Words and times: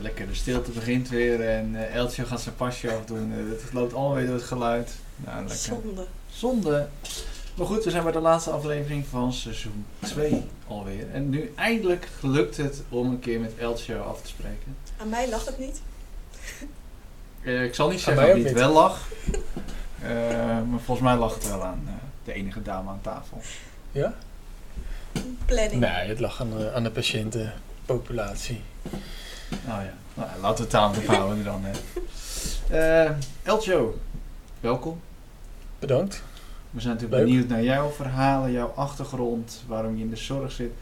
Lekker, 0.00 0.26
de 0.26 0.34
stilte 0.34 0.70
begint 0.70 1.08
weer 1.08 1.40
en 1.40 1.74
uh, 1.74 1.94
Eltje 1.94 2.24
gaat 2.24 2.40
zijn 2.40 2.54
pasje 2.54 2.92
afdoen. 2.92 3.32
Uh, 3.32 3.50
het 3.50 3.72
loopt 3.72 3.94
allemaal 3.94 4.14
weer 4.14 4.26
door 4.26 4.34
het 4.34 4.44
geluid. 4.44 4.94
Nou, 5.16 5.38
lekker. 5.38 5.56
Zonde. 5.56 6.06
Zonde. 6.30 6.88
Maar 7.54 7.66
goed, 7.66 7.84
we 7.84 7.90
zijn 7.90 8.02
bij 8.02 8.12
de 8.12 8.20
laatste 8.20 8.50
aflevering 8.50 9.06
van 9.06 9.32
seizoen 9.32 9.86
2 10.00 10.44
alweer. 10.66 11.10
En 11.12 11.30
nu 11.30 11.52
eindelijk 11.56 12.08
gelukt 12.18 12.56
het 12.56 12.82
om 12.88 13.08
een 13.08 13.20
keer 13.20 13.40
met 13.40 13.52
Eltje 13.58 13.96
af 13.96 14.22
te 14.22 14.28
spreken. 14.28 14.76
Aan 14.96 15.08
mij 15.08 15.28
lag 15.28 15.44
het 15.44 15.58
niet. 15.58 15.80
Uh, 17.42 17.64
ik 17.64 17.74
zal 17.74 17.90
niet 17.90 18.00
zeggen 18.00 18.34
wie 18.34 18.44
het 18.44 18.52
wel 18.52 18.72
lag. 18.72 19.08
maar 20.68 20.80
volgens 20.84 21.08
mij 21.08 21.16
lag 21.16 21.34
het 21.34 21.48
wel 21.48 21.64
aan 21.64 22.00
de 22.24 22.32
enige 22.32 22.62
dame 22.62 22.90
aan 22.90 23.00
tafel. 23.02 23.40
Ja? 23.92 24.14
Planning. 25.44 25.80
Nee, 25.80 26.08
het 26.08 26.20
lag 26.20 26.40
aan, 26.40 26.70
aan 26.74 26.82
de 26.82 26.90
patiëntenpopulatie. 26.90 28.60
Nou 29.66 29.82
ja, 29.82 29.92
nou, 30.14 30.28
laten 30.40 30.56
we 30.56 30.62
het 30.62 30.74
aan 30.74 31.04
houden 31.04 31.44
dan. 31.44 31.64
Hè. 31.64 31.72
Uh, 33.06 33.16
Elcho, 33.42 33.98
welkom. 34.60 35.00
Bedankt. 35.78 36.22
We 36.70 36.80
zijn 36.80 36.94
natuurlijk 36.94 37.24
benieuwd 37.24 37.48
naar 37.48 37.62
jouw 37.62 37.90
verhalen, 37.90 38.52
jouw 38.52 38.72
achtergrond, 38.74 39.62
waarom 39.66 39.96
je 39.96 40.02
in 40.02 40.10
de 40.10 40.16
zorg 40.16 40.52
zit. 40.52 40.72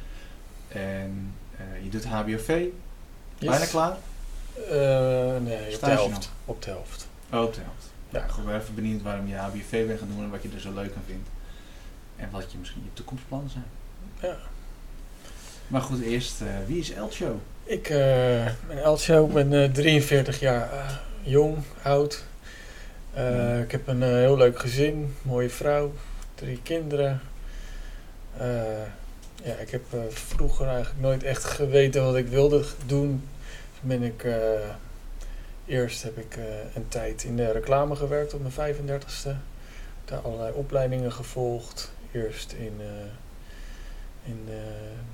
En 0.69 1.35
uh, 1.61 1.85
je 1.85 1.89
doet 1.89 2.05
HBOV. 2.05 2.67
Yes. 3.39 3.51
Bijna 3.51 3.67
klaar? 3.67 3.97
Uh, 4.59 5.43
nee, 5.43 5.75
op 5.75 5.81
de 5.81 5.91
helft. 5.91 6.31
Op 6.45 6.62
de 6.62 6.71
helft. 6.71 7.09
Oh, 7.33 7.43
op 7.43 7.55
de 7.55 7.61
helft. 7.61 7.91
Ja, 8.11 8.25
ik 8.25 8.45
ben 8.45 8.61
even 8.61 8.75
benieuwd 8.75 9.03
waarom 9.03 9.27
je 9.27 9.35
HBOV 9.35 9.87
bent 9.87 9.99
gaan 9.99 10.09
doen 10.09 10.25
en 10.25 10.31
wat 10.31 10.43
je 10.43 10.49
er 10.55 10.61
zo 10.61 10.73
leuk 10.73 10.95
aan 10.97 11.03
vindt. 11.07 11.29
En 12.17 12.29
wat 12.31 12.53
je 12.53 12.59
misschien 12.59 12.83
je 12.85 12.93
toekomstplannen 12.93 13.51
zijn. 13.51 13.67
Ja. 14.21 14.37
Maar 15.67 15.81
goed, 15.81 16.01
eerst, 16.01 16.41
uh, 16.41 16.49
wie 16.67 16.79
is 16.79 16.91
Elcho? 16.91 17.41
Ik 17.69 17.89
uh, 17.91 17.97
ben 18.67 18.83
Elcho, 18.83 19.27
ik 19.27 19.33
ben 19.33 19.53
uh, 19.53 19.70
43 19.70 20.41
jaar 20.41 21.00
jong, 21.22 21.56
oud. 21.83 22.25
Ik 23.62 23.70
heb 23.70 23.86
een 23.86 24.03
heel 24.03 24.36
leuk 24.36 24.59
gezin, 24.59 25.14
mooie 25.22 25.50
vrouw, 25.50 25.92
drie 26.34 26.61
kinderen. 26.62 27.20
ja, 29.44 29.55
ik 29.61 29.70
heb 29.70 29.83
vroeger 30.09 30.67
eigenlijk 30.67 31.00
nooit 31.00 31.22
echt 31.22 31.44
geweten 31.44 32.05
wat 32.05 32.17
ik 32.17 32.28
wilde 32.28 32.64
doen. 32.87 33.28
Ben 33.81 34.03
ik, 34.03 34.27
eerst 35.67 36.03
heb 36.03 36.19
ik 36.19 36.39
een 36.75 36.89
tijd 36.89 37.25
in 37.25 37.37
de 37.37 37.53
reclame 37.53 37.97
gewerkt 37.97 38.34
op 38.34 38.41
mijn 38.56 38.75
35ste. 38.77 39.31
Daar 40.05 40.19
allerlei 40.19 40.53
opleidingen 40.53 41.12
gevolgd. 41.12 41.92
Eerst 42.12 42.53
in 42.53 42.81
in 44.27 44.41
uh, 44.49 44.55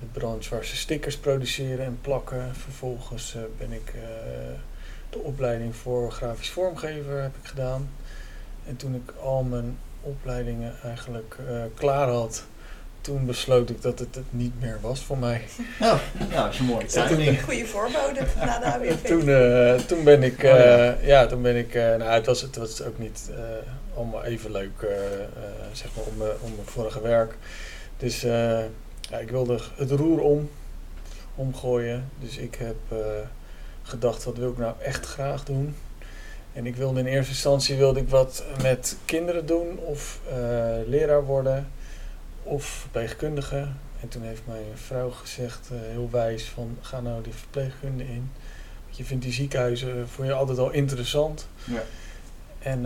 de 0.01 0.07
branche 0.13 0.51
waar 0.51 0.65
ze 0.65 0.77
stickers 0.77 1.17
produceren 1.17 1.85
en 1.85 1.99
plakken. 2.01 2.55
Vervolgens 2.55 3.35
uh, 3.35 3.43
ben 3.59 3.73
ik 3.73 3.93
uh, 3.95 4.03
de 5.11 5.19
opleiding 5.19 5.77
voor 5.77 6.13
grafisch 6.13 6.51
vormgever 6.51 7.23
heb 7.23 7.37
ik 7.43 7.49
gedaan. 7.49 7.91
En 8.67 8.77
toen 8.77 8.95
ik 8.95 9.13
al 9.23 9.43
mijn 9.43 9.79
opleidingen 10.01 10.75
eigenlijk 10.85 11.37
klaar 11.75 12.09
had, 12.09 12.45
toen 13.01 13.27
besloot 13.27 13.71
ik 13.71 13.83
dat 13.83 13.99
het 13.99 14.15
het 14.15 14.25
niet 14.31 14.61
meer 14.61 14.79
was 14.81 15.01
voor 15.01 15.19
mij. 15.19 15.43
Oh, 15.81 15.99
ja, 16.31 16.43
dat 16.43 16.53
is 16.53 16.59
een 16.59 16.65
mooi 16.65 16.87
timing. 16.87 17.43
Goede 17.43 17.67
voorbode 17.67 18.27
na 18.37 18.59
de 18.59 18.65
AWV. 18.65 19.07
toen, 19.13 19.87
toen 19.87 20.05
ben 20.05 20.23
ik, 20.23 20.37
oh, 20.37 20.43
ja. 20.43 20.97
ja. 21.03 21.27
toen 21.27 21.43
ben 21.43 21.57
ik, 21.57 21.75
nou 21.75 22.03
het 22.03 22.27
was, 22.27 22.41
het 22.41 22.57
was 22.57 22.83
ook 22.83 22.99
niet 22.99 23.31
allemaal 23.97 24.25
even 24.25 24.51
leuk, 24.51 24.87
zeg 25.73 25.89
maar, 25.97 26.05
om, 26.05 26.39
om 26.41 26.55
mijn 26.55 26.67
vorige 26.67 27.01
werk. 27.01 27.35
Dus 27.97 28.25
ja, 29.13 29.19
ik 29.19 29.31
wilde 29.31 29.61
het 29.77 29.91
roer 29.91 30.21
om, 30.21 30.51
omgooien. 31.35 32.09
Dus 32.19 32.37
ik 32.37 32.55
heb 32.55 32.77
uh, 32.93 32.99
gedacht, 33.83 34.25
wat 34.25 34.37
wil 34.37 34.51
ik 34.51 34.59
nou 34.59 34.75
echt 34.81 35.07
graag 35.07 35.45
doen? 35.45 35.75
En 36.53 36.67
ik 36.67 36.77
wilde 36.77 37.01
in 37.01 37.07
eerste 37.07 37.33
instantie 37.33 37.77
wilde 37.77 38.01
ik 38.01 38.09
wat 38.09 38.45
met 38.63 38.97
kinderen 39.05 39.47
doen, 39.47 39.79
of 39.79 40.21
uh, 40.29 40.35
leraar 40.87 41.25
worden, 41.25 41.69
of 42.43 42.65
verpleegkundige. 42.65 43.69
En 44.01 44.09
toen 44.09 44.23
heeft 44.23 44.43
mijn 44.47 44.65
vrouw 44.75 45.11
gezegd, 45.11 45.69
uh, 45.73 45.79
heel 45.81 46.09
wijs, 46.11 46.49
van 46.49 46.79
ga 46.81 47.01
nou 47.01 47.23
die 47.23 47.35
verpleegkunde 47.35 48.05
in. 48.05 48.31
Want 48.85 48.97
je 48.97 49.05
vindt 49.05 49.25
die 49.25 49.33
ziekenhuizen 49.33 50.09
voor 50.09 50.25
je 50.25 50.33
altijd 50.33 50.59
al 50.59 50.71
interessant. 50.71 51.49
Ja. 51.65 51.83
En 52.59 52.83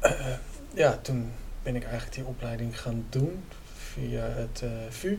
ja, 0.82 0.98
toen 1.02 1.32
ben 1.62 1.76
ik 1.76 1.82
eigenlijk 1.82 2.14
die 2.14 2.24
opleiding 2.24 2.80
gaan 2.80 3.06
doen 3.08 3.44
via 3.74 4.22
het 4.22 4.62
VU. 4.88 5.18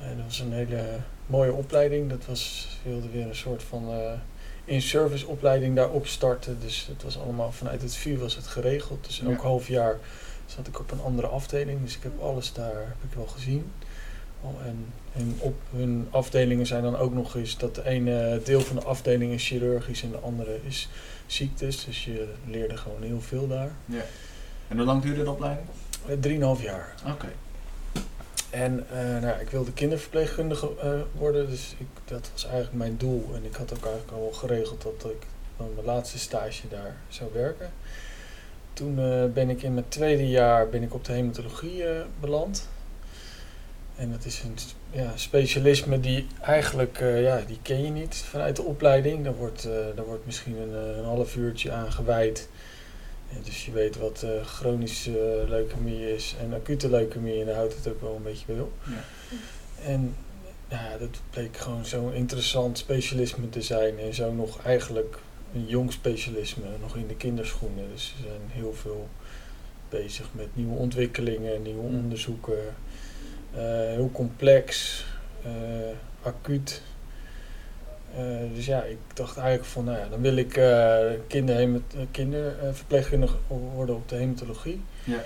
En 0.00 0.16
dat 0.16 0.24
was 0.26 0.38
een 0.38 0.52
hele 0.52 0.82
mooie 1.26 1.52
opleiding. 1.52 2.10
Dat 2.10 2.26
was, 2.26 2.68
wilde 2.82 3.08
weer 3.08 3.26
een 3.26 3.34
soort 3.34 3.62
van 3.62 3.90
uh, 3.90 4.12
in-service 4.64 5.26
opleiding 5.26 5.76
daar 5.76 5.90
opstarten. 5.90 6.60
Dus 6.60 6.86
het 6.86 7.02
was 7.02 7.18
allemaal 7.18 7.52
vanuit 7.52 7.82
het 7.82 7.96
VU 7.96 8.18
was 8.18 8.36
het 8.36 8.46
geregeld. 8.46 9.04
Dus 9.06 9.20
elk 9.20 9.40
half 9.40 9.68
jaar 9.68 9.98
zat 10.46 10.66
ik 10.66 10.80
op 10.80 10.90
een 10.90 11.00
andere 11.00 11.26
afdeling. 11.26 11.82
Dus 11.84 11.96
ik 11.96 12.02
heb 12.02 12.20
alles 12.20 12.52
daar 12.52 12.78
heb 12.78 13.10
ik 13.10 13.16
wel 13.16 13.26
gezien. 13.26 13.72
Oh, 14.40 14.66
en, 14.66 14.86
en 15.12 15.36
op 15.38 15.60
hun 15.70 16.08
afdelingen 16.10 16.66
zijn 16.66 16.82
dan 16.82 16.96
ook 16.96 17.14
nog 17.14 17.36
eens 17.36 17.58
dat 17.58 17.74
de 17.74 17.86
ene 17.86 18.40
deel 18.44 18.60
van 18.60 18.76
de 18.76 18.84
afdeling 18.84 19.32
is 19.32 19.46
chirurgisch 19.46 20.02
en 20.02 20.10
de 20.10 20.18
andere 20.18 20.58
is 20.66 20.88
ziektes. 21.26 21.84
Dus 21.84 22.04
je 22.04 22.28
leerde 22.46 22.76
gewoon 22.76 23.02
heel 23.02 23.20
veel 23.20 23.48
daar. 23.48 23.70
Ja. 23.84 24.02
En 24.68 24.76
hoe 24.76 24.86
lang 24.86 25.02
duurde 25.02 25.22
de 25.22 25.30
opleiding? 25.30 25.66
Uh, 26.08 26.16
drieënhalf 26.20 26.62
jaar. 26.62 26.94
Oké. 27.06 27.28
En 28.50 28.86
uh, 28.92 29.20
nou, 29.20 29.40
ik 29.40 29.50
wilde 29.50 29.72
kinderverpleegkundige 29.72 30.70
uh, 30.84 31.00
worden, 31.12 31.50
dus 31.50 31.74
ik, 31.78 31.86
dat 32.04 32.30
was 32.32 32.44
eigenlijk 32.44 32.74
mijn 32.74 32.96
doel. 32.96 33.30
En 33.34 33.44
ik 33.44 33.54
had 33.54 33.74
ook 33.74 33.84
eigenlijk 33.84 34.12
al 34.12 34.30
geregeld 34.32 34.82
dat 34.82 35.10
ik 35.10 35.26
van 35.56 35.74
mijn 35.74 35.86
laatste 35.86 36.18
stage 36.18 36.68
daar 36.68 36.96
zou 37.08 37.30
werken. 37.32 37.70
Toen 38.72 38.98
uh, 38.98 39.24
ben 39.24 39.50
ik 39.50 39.62
in 39.62 39.74
mijn 39.74 39.88
tweede 39.88 40.28
jaar 40.28 40.68
ben 40.68 40.82
ik 40.82 40.94
op 40.94 41.04
de 41.04 41.12
hematologie 41.12 41.84
beland. 42.20 42.68
En 43.96 44.10
dat 44.12 44.24
is 44.24 44.42
een 44.42 44.56
ja, 44.90 45.12
specialisme 45.16 46.00
die 46.00 46.26
eigenlijk, 46.40 46.98
ja, 47.00 47.40
die 47.46 47.58
ken 47.62 47.84
je 47.84 47.90
niet 47.90 48.16
vanuit 48.16 48.56
de 48.56 48.62
opleiding. 48.62 49.24
Daar 49.24 49.34
wordt, 49.34 49.68
daar 49.94 50.04
wordt 50.04 50.26
misschien 50.26 50.56
een, 50.56 50.98
een 50.98 51.04
half 51.04 51.36
uurtje 51.36 51.72
aan 51.72 51.92
gewijd 51.92 52.48
dus 53.44 53.64
je 53.64 53.72
weet 53.72 53.96
wat 53.96 54.22
uh, 54.24 54.44
chronische 54.44 55.44
leukemie 55.48 56.14
is 56.14 56.34
en 56.40 56.54
acute 56.54 56.90
leukemie 56.90 57.40
en 57.40 57.46
daar 57.46 57.54
houdt 57.54 57.74
het 57.74 57.88
ook 57.88 58.00
wel 58.00 58.16
een 58.16 58.22
beetje 58.22 58.46
bij 58.46 58.60
op. 58.60 58.72
Ja. 58.86 59.04
En 59.84 60.14
ja, 60.68 60.96
dat 60.98 61.20
bleek 61.30 61.56
gewoon 61.56 61.84
zo'n 61.84 62.12
interessant 62.12 62.78
specialisme 62.78 63.48
te 63.48 63.62
zijn 63.62 63.98
en 63.98 64.14
zo 64.14 64.32
nog 64.32 64.62
eigenlijk 64.62 65.18
een 65.54 65.66
jong 65.66 65.92
specialisme, 65.92 66.64
nog 66.80 66.96
in 66.96 67.06
de 67.06 67.16
kinderschoenen. 67.16 67.88
Dus 67.92 68.14
ze 68.16 68.22
zijn 68.22 68.40
heel 68.48 68.74
veel 68.74 69.08
bezig 69.88 70.26
met 70.32 70.46
nieuwe 70.52 70.76
ontwikkelingen, 70.76 71.62
nieuwe 71.62 71.82
onderzoeken. 71.82 72.74
Uh, 73.54 73.60
heel 73.70 74.10
complex, 74.12 75.04
uh, 75.46 75.52
acuut. 76.22 76.82
Uh, 78.18 78.54
dus 78.54 78.66
ja, 78.66 78.82
ik 78.82 78.98
dacht 79.14 79.36
eigenlijk 79.36 79.68
van, 79.68 79.84
nou 79.84 79.98
ja, 79.98 80.08
dan 80.08 80.20
wil 80.20 80.36
ik 80.36 80.56
uh, 80.56 80.98
kinderverpleegkundige 82.10 83.36
worden 83.74 83.94
op 83.94 84.08
de 84.08 84.16
hematologie. 84.16 84.82
Ja. 85.04 85.22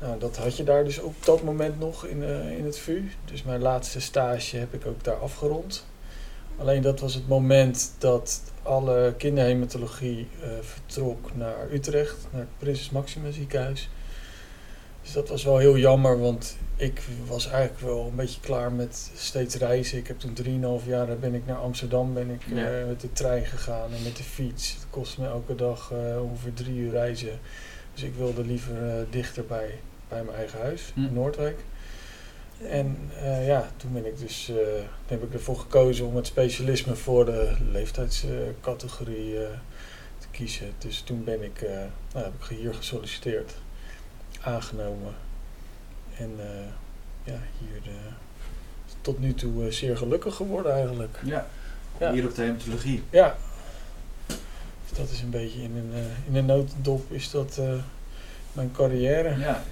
nou, 0.00 0.18
dat 0.18 0.36
had 0.36 0.56
je 0.56 0.64
daar 0.64 0.84
dus 0.84 0.98
op 0.98 1.14
dat 1.24 1.42
moment 1.42 1.78
nog 1.78 2.06
in, 2.06 2.22
in 2.58 2.64
het 2.64 2.78
VU. 2.78 3.10
Dus 3.24 3.42
mijn 3.42 3.60
laatste 3.60 4.00
stage 4.00 4.56
heb 4.56 4.74
ik 4.74 4.86
ook 4.86 5.04
daar 5.04 5.18
afgerond. 5.18 5.86
Alleen 6.56 6.82
dat 6.82 7.00
was 7.00 7.14
het 7.14 7.28
moment 7.28 7.94
dat 7.98 8.42
alle 8.62 9.14
kinderhematologie 9.16 10.28
vertrok 10.60 11.30
naar 11.34 11.70
Utrecht, 11.72 12.26
naar 12.30 12.40
het 12.40 12.58
Prinses 12.58 12.90
Maxima 12.90 13.30
ziekenhuis. 13.30 13.90
Dus 15.02 15.12
dat 15.12 15.28
was 15.28 15.44
wel 15.44 15.58
heel 15.58 15.76
jammer, 15.76 16.20
want 16.20 16.56
ik 16.76 17.02
was 17.26 17.48
eigenlijk 17.48 17.80
wel 17.80 18.06
een 18.06 18.16
beetje 18.16 18.40
klaar 18.40 18.72
met 18.72 19.10
steeds 19.14 19.54
reizen. 19.54 19.98
Ik 19.98 20.06
heb 20.06 20.18
toen 20.18 20.80
3,5 20.82 20.86
jaar 20.86 21.18
ben 21.18 21.34
ik 21.34 21.46
naar 21.46 21.56
Amsterdam 21.56 22.14
ben 22.14 22.30
ik, 22.30 22.46
uh, 22.46 22.86
met 22.86 23.00
de 23.00 23.12
trein 23.12 23.44
gegaan 23.44 23.92
en 23.92 24.02
met 24.02 24.16
de 24.16 24.22
fiets. 24.22 24.72
Het 24.72 24.86
kostte 24.90 25.20
me 25.20 25.26
elke 25.26 25.54
dag 25.54 25.92
uh, 25.92 26.22
ongeveer 26.22 26.52
drie 26.52 26.76
uur 26.76 26.90
reizen. 26.90 27.38
Dus 27.94 28.02
ik 28.02 28.14
wilde 28.14 28.44
liever 28.44 28.82
uh, 28.82 28.94
dichter 29.10 29.46
bij, 29.46 29.78
bij 30.08 30.22
mijn 30.24 30.36
eigen 30.36 30.60
huis 30.60 30.90
hm. 30.94 31.04
in 31.04 31.12
Noordwijk. 31.12 31.58
En 32.68 32.96
ja, 33.44 33.70
toen 33.76 33.92
ben 33.92 34.06
ik 34.06 34.18
dus, 34.18 34.52
heb 35.06 35.22
ik 35.22 35.32
ervoor 35.32 35.58
gekozen 35.58 36.06
om 36.06 36.16
het 36.16 36.26
specialisme 36.26 36.96
voor 36.96 37.24
de 37.24 37.56
leeftijdscategorie 37.72 39.36
te 40.20 40.26
kiezen. 40.30 40.72
Dus 40.78 41.00
toen 41.00 41.24
ben 41.24 41.42
ik, 41.42 41.62
eh, 41.62 41.70
nou, 42.12 42.24
heb 42.24 42.32
ik 42.40 42.56
hier 42.56 42.74
gesolliciteerd, 42.74 43.54
aangenomen. 44.44 45.14
En 46.16 46.30
eh, 46.38 46.66
ja, 47.32 47.38
hier 47.58 47.82
eh, 47.92 48.12
tot 49.00 49.18
nu 49.18 49.34
toe 49.34 49.66
eh, 49.66 49.72
zeer 49.72 49.96
gelukkig 49.96 50.34
geworden 50.34 50.72
eigenlijk. 50.72 51.18
Ja. 51.24 51.46
Ja. 51.98 52.12
Hier 52.12 52.24
op 52.26 52.34
de 52.34 52.42
hematologie. 52.42 53.02
Ja. 53.10 53.36
Dus 54.26 54.98
dat 54.98 55.10
is 55.10 55.22
een 55.22 55.30
beetje 55.30 55.62
in 55.62 55.76
een, 55.76 56.04
in 56.26 56.36
een 56.36 56.46
notendop 56.46 57.12
is 57.12 57.30
dat 57.30 57.60
mijn 58.52 58.72
carrière. 58.72 59.38
Ja. 59.38 59.62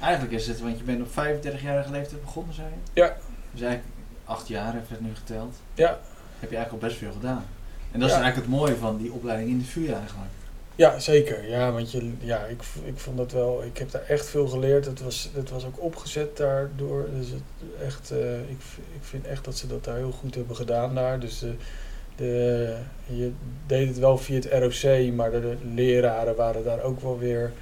Eigenlijk 0.00 0.32
is 0.32 0.46
het, 0.46 0.60
want 0.60 0.78
je 0.78 0.84
bent 0.84 1.00
op 1.02 1.08
35-jarige 1.08 1.90
leeftijd 1.90 2.20
begonnen, 2.24 2.54
zei 2.54 2.68
je? 2.68 3.00
Ja. 3.00 3.16
Dus 3.52 3.60
eigenlijk 3.60 3.94
acht 4.24 4.48
jaar 4.48 4.72
heeft 4.72 4.88
het 4.90 5.00
nu 5.00 5.10
geteld. 5.14 5.56
Ja, 5.74 5.98
Heb 6.38 6.50
je 6.50 6.56
eigenlijk 6.56 6.72
al 6.72 6.88
best 6.88 6.96
veel 7.00 7.12
gedaan. 7.12 7.44
En 7.92 8.00
dat 8.00 8.08
Ja. 8.08 8.16
is 8.16 8.22
eigenlijk 8.22 8.36
het 8.36 8.58
mooie 8.60 8.76
van 8.76 8.96
die 8.96 9.12
opleiding 9.12 9.50
in 9.50 9.58
de 9.58 9.64
VU 9.64 9.86
eigenlijk. 9.86 10.30
Ja 10.80 10.98
zeker. 10.98 11.48
Ja, 11.48 11.72
want 11.72 11.90
je, 11.90 12.12
ja, 12.20 12.44
ik, 12.44 12.62
ik 12.84 12.98
vond 12.98 13.16
dat 13.16 13.32
wel, 13.32 13.64
ik 13.64 13.78
heb 13.78 13.90
daar 13.90 14.06
echt 14.08 14.26
veel 14.26 14.48
geleerd. 14.48 14.84
Het 14.84 15.00
was, 15.00 15.30
het 15.34 15.50
was 15.50 15.64
ook 15.66 15.80
opgezet 15.82 16.36
daardoor. 16.36 17.08
Dus 17.18 17.28
het, 17.30 17.42
echt, 17.84 18.10
eh, 18.10 18.40
ik, 18.40 18.60
ik 18.94 19.02
vind 19.02 19.26
echt 19.26 19.44
dat 19.44 19.56
ze 19.56 19.66
dat 19.66 19.84
daar 19.84 19.96
heel 19.96 20.10
goed 20.10 20.34
hebben 20.34 20.56
gedaan 20.56 20.94
daar. 20.94 21.20
Dus 21.20 21.38
de, 21.38 21.54
de, 22.16 22.76
je 23.06 23.32
deed 23.66 23.88
het 23.88 23.98
wel 23.98 24.18
via 24.18 24.34
het 24.34 24.48
ROC, 24.52 25.12
maar 25.12 25.30
de, 25.30 25.40
de 25.40 25.56
leraren 25.74 26.36
waren 26.36 26.64
daar 26.64 26.82
ook 26.82 27.00
wel 27.00 27.18
weer 27.18 27.52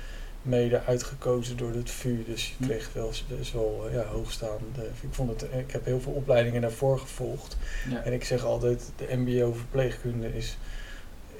mede 0.42 0.80
uitgekozen 0.84 1.56
door 1.56 1.72
het 1.72 1.90
VU. 1.90 2.24
Dus 2.26 2.48
je 2.48 2.54
Hm. 2.58 2.64
kreeg 2.64 2.90
wel 2.92 3.12
best 3.38 3.52
wel 3.52 3.84
eh, 3.86 3.94
ja, 3.94 4.04
hoogstaande. 4.04 4.82
Ik, 5.00 5.08
vond 5.10 5.30
het, 5.40 5.50
ik 5.58 5.70
heb 5.70 5.84
heel 5.84 6.00
veel 6.00 6.12
opleidingen 6.12 6.60
daarvoor 6.60 6.98
gevolgd. 6.98 7.56
Ja. 7.90 8.02
En 8.04 8.12
ik 8.12 8.24
zeg 8.24 8.44
altijd, 8.44 8.90
de 8.96 9.16
MBO 9.16 9.52
verpleegkunde 9.52 10.36
is, 10.36 10.58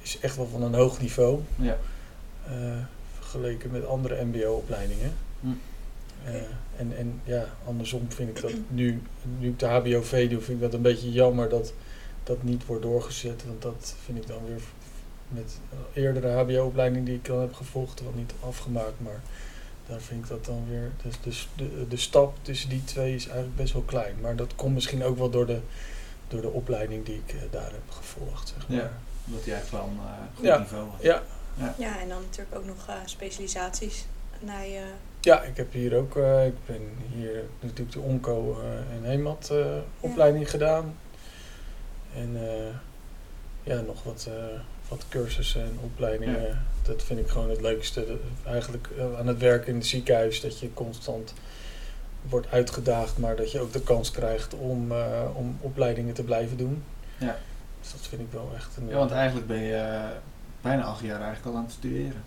is 0.02 0.18
echt 0.20 0.36
wel 0.36 0.46
van 0.46 0.62
een 0.62 0.74
hoog 0.74 1.00
niveau. 1.00 1.40
Ja. 1.56 1.76
eh, 2.46 2.76
vergeleken 3.18 3.70
met 3.70 3.86
andere 3.86 4.24
MBO-opleidingen. 4.24 5.12
Hm. 5.40 5.46
Eh, 6.24 6.34
en, 6.76 6.96
en 6.96 7.20
ja, 7.24 7.44
andersom 7.66 8.10
vind 8.10 8.28
ik 8.28 8.42
dat 8.42 8.52
nu, 8.68 9.02
nu 9.38 9.48
ik 9.48 9.58
de 9.58 9.66
HBOV 9.66 10.30
doe, 10.30 10.40
vind 10.40 10.56
ik 10.56 10.60
dat 10.60 10.74
een 10.74 10.82
beetje 10.82 11.12
jammer 11.12 11.48
dat 11.48 11.72
dat 12.24 12.42
niet 12.42 12.66
wordt 12.66 12.82
doorgezet. 12.82 13.44
Want 13.46 13.62
dat 13.62 13.94
vind 14.04 14.18
ik 14.18 14.26
dan 14.26 14.46
weer 14.46 14.60
met 15.28 15.58
eerdere 15.92 16.28
HBO-opleiding 16.28 17.06
die 17.06 17.14
ik 17.14 17.24
dan 17.24 17.40
heb 17.40 17.54
gevolgd, 17.54 18.02
wel 18.02 18.12
niet 18.16 18.32
afgemaakt. 18.40 19.00
Maar 19.00 19.20
daar 19.86 20.00
vind 20.00 20.22
ik 20.24 20.28
dat 20.28 20.44
dan 20.44 20.64
weer. 20.68 20.90
Dus, 21.02 21.14
dus 21.22 21.48
de, 21.56 21.86
de 21.88 21.96
stap 21.96 22.36
tussen 22.42 22.68
die 22.68 22.84
twee 22.84 23.14
is 23.14 23.26
eigenlijk 23.26 23.56
best 23.56 23.72
wel 23.72 23.82
klein. 23.82 24.14
Maar 24.20 24.36
dat 24.36 24.54
komt 24.54 24.74
misschien 24.74 25.04
ook 25.04 25.18
wel 25.18 25.30
door 25.30 25.46
de, 25.46 25.60
door 26.28 26.40
de 26.40 26.50
opleiding 26.50 27.04
die 27.04 27.22
ik 27.26 27.34
eh, 27.34 27.40
daar 27.50 27.70
heb 27.70 27.90
gevolgd. 27.90 28.48
Zeg 28.56 28.68
maar. 28.68 28.78
Ja. 28.78 28.92
Omdat 29.28 29.44
hij 29.44 29.52
eigenlijk 29.54 29.84
wel 29.84 29.92
een 29.92 30.06
eh, 30.06 30.36
goed 30.36 30.44
Ja. 30.44 30.58
niveau 30.58 30.88
had. 30.90 31.02
Ja, 31.02 31.22
Ja, 31.78 31.98
en 32.00 32.08
dan 32.08 32.20
natuurlijk 32.22 32.56
ook 32.56 32.64
nog 32.66 32.86
eh, 32.88 32.94
specialisaties. 33.04 34.04
naar 34.40 34.66
je 34.66 34.82
Ja, 35.20 35.42
ik 35.42 35.56
heb 35.56 35.72
hier 35.72 35.96
ook, 35.96 36.16
eh, 36.16 36.46
ik 36.46 36.54
ben 36.66 36.80
hier 37.14 37.44
natuurlijk 37.60 37.92
de 37.92 38.00
onco 38.00 38.60
eh, 38.60 38.96
en 38.96 39.02
hemat 39.04 39.48
eh, 39.52 39.66
opleiding 40.00 40.50
gedaan. 40.50 40.96
En 42.14 42.30
eh, 42.36 42.75
ja, 43.62 43.80
nog 43.80 44.02
wat, 44.02 44.26
eh, 44.28 44.34
wat 44.88 45.04
cursussen 45.08 45.62
en 45.62 45.78
opleidingen. 45.84 46.64
Dat 46.82 47.02
vind 47.02 47.20
ik 47.20 47.28
gewoon 47.28 47.50
het 47.50 47.60
leukste. 47.60 48.06
Eigenlijk 48.46 48.88
aan 49.19 49.26
het 49.26 49.38
werken 49.38 49.69
in 49.69 49.75
het 49.75 49.86
ziekenhuis, 49.86 50.40
dat 50.40 50.58
je 50.58 50.72
constant 50.75 51.34
wordt 52.28 52.46
uitgedaagd, 52.50 53.19
maar 53.19 53.36
dat 53.36 53.52
je 53.52 53.60
ook 53.60 53.72
de 53.72 53.80
kans 53.82 54.10
krijgt 54.10 54.54
om, 54.54 54.92
eh, 54.92 55.22
om 55.34 55.58
opleidingen 55.60 56.14
te 56.14 56.22
blijven 56.25 56.56
doen. 56.56 56.84
Ja. 57.19 57.38
Dus 57.80 57.90
dat 57.92 58.00
vind 58.08 58.20
ik 58.20 58.26
wel 58.32 58.50
echt 58.54 58.76
een... 58.76 58.88
Ja, 58.88 58.96
want 58.96 59.10
eigenlijk 59.10 59.46
ben 59.46 59.60
je 59.60 59.75
eh, 59.75 60.04
bijna 60.60 60.82
acht 60.82 61.00
jaar 61.02 61.20
eigenlijk 61.20 61.46
al 61.46 61.56
aan 61.56 61.64
het 61.64 61.72
studeren. 61.72 62.22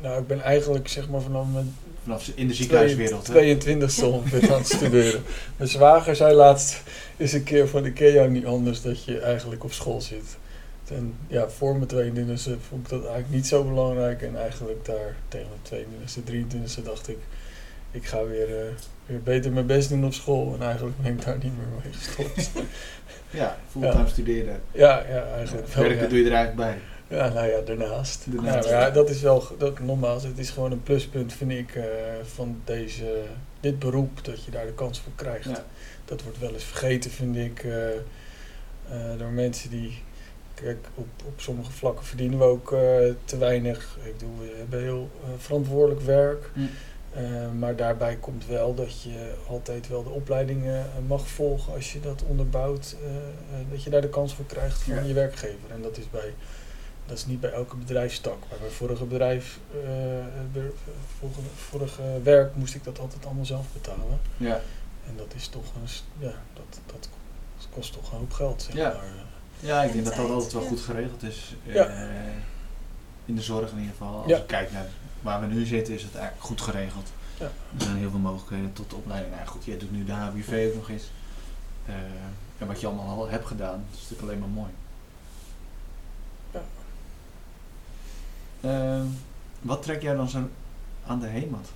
Nou, 0.00 0.20
ik 0.20 0.26
ben 0.26 0.42
eigenlijk 0.42 0.88
zeg 0.88 1.08
maar 1.08 1.20
vanaf 1.20 1.46
mijn 1.52 1.74
Vanaf 2.02 2.30
in 2.34 2.48
de 2.48 2.54
ziekenhuiswereld. 2.54 3.26
hè? 3.26 3.32
22 3.32 4.02
ongeveer 4.02 4.52
aan 4.52 4.58
het 4.58 4.66
studeren. 4.66 5.22
Mijn 5.56 5.70
zwager 5.70 6.16
zei 6.16 6.34
laatst 6.34 6.82
eens 7.16 7.32
een 7.32 7.42
keer 7.42 7.68
van 7.68 7.84
ik 7.84 7.94
ken 7.94 8.12
jou 8.12 8.30
niet 8.30 8.44
anders 8.46 8.82
dat 8.82 9.04
je 9.04 9.18
eigenlijk 9.18 9.64
op 9.64 9.72
school 9.72 10.00
zit. 10.00 10.36
En 10.88 11.14
ja, 11.26 11.48
voor 11.48 11.76
mijn 11.76 11.90
22e 11.90 12.60
vond 12.68 12.82
ik 12.84 12.88
dat 12.88 13.00
eigenlijk 13.00 13.30
niet 13.30 13.46
zo 13.46 13.64
belangrijk. 13.64 14.22
En 14.22 14.36
eigenlijk 14.40 14.84
daar 14.84 15.16
tegen 15.28 15.46
mijn 15.74 15.86
22e, 15.86 16.80
23e 16.80 16.82
dacht 16.84 17.08
ik, 17.08 17.18
ik 17.94 18.04
ga 18.06 18.24
weer, 18.24 18.48
eh, 18.48 18.66
weer 19.06 19.22
beter 19.22 19.52
mijn 19.52 19.66
best 19.66 19.88
doen 19.88 20.04
op 20.04 20.12
school. 20.14 20.54
En 20.54 20.66
eigenlijk 20.66 20.96
ben 21.02 21.12
ik 21.12 21.24
daar 21.24 21.38
niet 21.42 21.52
meer 21.56 21.66
mee 21.82 21.92
gestopt. 21.92 22.50
Ja, 23.30 23.58
fulltime 23.70 24.02
Ja. 24.02 24.06
studeren. 24.08 24.60
ja, 24.72 25.04
ja, 25.08 25.26
eigenlijk. 25.36 25.68
Werken 25.68 26.08
doe 26.08 26.18
je 26.18 26.24
er 26.24 26.32
eigenlijk 26.32 26.56
bij. 26.56 26.78
Ja, 27.18 27.28
nou 27.28 27.46
ja, 27.48 27.60
daarnaast. 27.60 28.24
Daarnaast. 28.34 28.68
Ja, 28.68 28.90
dat 28.90 29.10
is 29.10 29.20
wel, 29.20 29.44
dat, 29.58 29.78
nogmaals, 29.78 30.22
het 30.22 30.38
is 30.38 30.50
gewoon 30.50 30.72
een 30.72 30.82
pluspunt, 30.82 31.32
vind 31.32 31.50
ik, 31.50 31.74
eh, 31.74 31.84
van 32.34 32.60
deze, 32.64 33.22
dit 33.60 33.78
beroep, 33.78 34.24
dat 34.24 34.44
je 34.44 34.50
daar 34.50 34.66
de 34.66 34.72
kans 34.72 35.00
voor 35.00 35.12
krijgt. 35.14 35.44
Ja. 35.44 35.64
Dat 36.04 36.22
wordt 36.22 36.38
wel 36.38 36.52
eens 36.52 36.64
vergeten, 36.64 37.10
vind 37.10 37.36
ik, 37.36 37.64
eh, 37.64 38.98
door 39.18 39.30
mensen 39.30 39.70
die, 39.70 40.02
kijk, 40.54 40.86
op, 40.94 41.06
op 41.24 41.40
sommige 41.40 41.72
vlakken 41.72 42.04
verdienen 42.04 42.38
we 42.38 42.44
ook 42.44 42.68
te 43.24 43.38
weinig. 43.38 43.98
Ik 44.04 44.12
bedoel, 44.12 44.38
we 44.38 44.54
hebben 44.56 44.82
heel 44.82 45.10
verantwoordelijk 45.38 46.00
werk. 46.00 46.50
Hm. 46.52 46.60
Eh, 47.14 47.50
maar 47.58 47.76
daarbij 47.76 48.16
komt 48.16 48.46
wel 48.46 48.74
dat 48.74 49.02
je 49.02 49.34
altijd 49.48 49.88
wel 49.88 50.02
de 50.02 50.10
opleidingen 50.10 50.80
eh, 50.80 50.86
mag 51.06 51.28
volgen 51.28 51.72
als 51.74 51.92
je 51.92 52.00
dat 52.00 52.22
onderbouwt. 52.22 52.96
eh, 53.04 53.10
dat 53.70 53.82
je 53.82 53.90
daar 53.90 54.00
de 54.00 54.08
kans 54.08 54.34
voor 54.34 54.44
krijgt 54.46 54.82
van 54.82 54.94
Ja. 54.94 55.00
je 55.00 55.12
werkgever. 55.12 55.70
En 55.70 55.82
dat 55.82 55.96
is, 55.98 56.10
bij, 56.10 56.34
dat 57.06 57.16
is 57.16 57.26
niet 57.26 57.40
bij 57.40 57.50
elke 57.52 57.76
bedrijfstak. 57.76 58.48
Bij 58.48 58.58
mijn 58.60 58.72
vorige 58.72 59.04
bedrijf, 59.04 59.58
eh, 59.72 59.80
vorige, 61.18 61.40
vorige 61.54 62.02
werk 62.22 62.54
moest 62.56 62.74
ik 62.74 62.84
dat 62.84 62.98
altijd 62.98 63.24
allemaal 63.26 63.44
zelf 63.44 63.66
betalen. 63.72 64.18
Ja. 64.36 64.60
En 65.08 65.16
dat 65.16 65.34
is 65.36 65.48
toch 65.48 65.64
een, 65.64 65.88
ja, 66.26 66.32
dat, 66.54 66.80
dat 66.86 67.08
kost 67.70 67.92
toch 67.92 68.12
een 68.12 68.18
hoop 68.18 68.32
geld, 68.32 68.62
zeg 68.62 68.74
Ja. 68.74 68.88
maar. 68.92 69.04
ja, 69.60 69.82
ik 69.82 69.86
En 69.88 69.92
denk 69.92 70.04
dat 70.04 70.14
dat 70.14 70.24
tijd, 70.24 70.34
altijd 70.36 70.52
wel 70.52 70.62
goed 70.62 70.80
geregeld 70.80 71.22
is. 71.22 71.54
eh, 71.66 71.74
Ja. 71.74 72.08
in 73.24 73.34
de 73.34 73.42
zorg 73.42 73.70
in 73.70 73.76
ieder 73.78 73.90
geval. 73.98 74.16
Als 74.22 74.26
Ja. 74.30 74.36
je 74.36 74.46
kijkt 74.46 74.72
naar 74.72 74.86
waar 75.24 75.40
we 75.40 75.46
nu 75.46 75.64
zitten, 75.64 75.94
is 75.94 76.02
het 76.02 76.14
eigenlijk 76.14 76.46
goed 76.46 76.60
geregeld. 76.60 77.12
Ja. 77.38 77.44
Er 77.44 77.82
zijn 77.82 77.96
heel 77.96 78.10
veel 78.10 78.18
mogelijkheden 78.18 78.72
tot 78.72 78.90
de 78.90 78.96
opleiding. 78.96 79.34
Nou 79.34 79.46
goed, 79.46 79.64
jij 79.64 79.78
doet 79.78 79.92
nu 79.92 80.04
de 80.04 80.12
HBV 80.12 80.68
ook 80.68 80.74
nog 80.74 80.90
eens. 80.90 81.10
Eh, 81.86 81.94
en 82.58 82.66
wat 82.66 82.80
je 82.80 82.86
allemaal 82.86 83.18
al 83.18 83.28
hebt 83.28 83.46
gedaan, 83.46 83.84
dat 83.90 84.00
is 84.00 84.08
natuurlijk 84.10 84.22
alleen 84.22 84.38
maar 84.38 84.48
mooi. 84.48 84.70
Ja. 86.50 86.62
Eh, 88.60 89.02
wat 89.60 89.82
trek 89.82 90.02
jij 90.02 90.14
dan 90.14 90.28
zo 90.28 90.48
aan 91.06 91.20
de 91.20 91.26
hemat? 91.26 91.68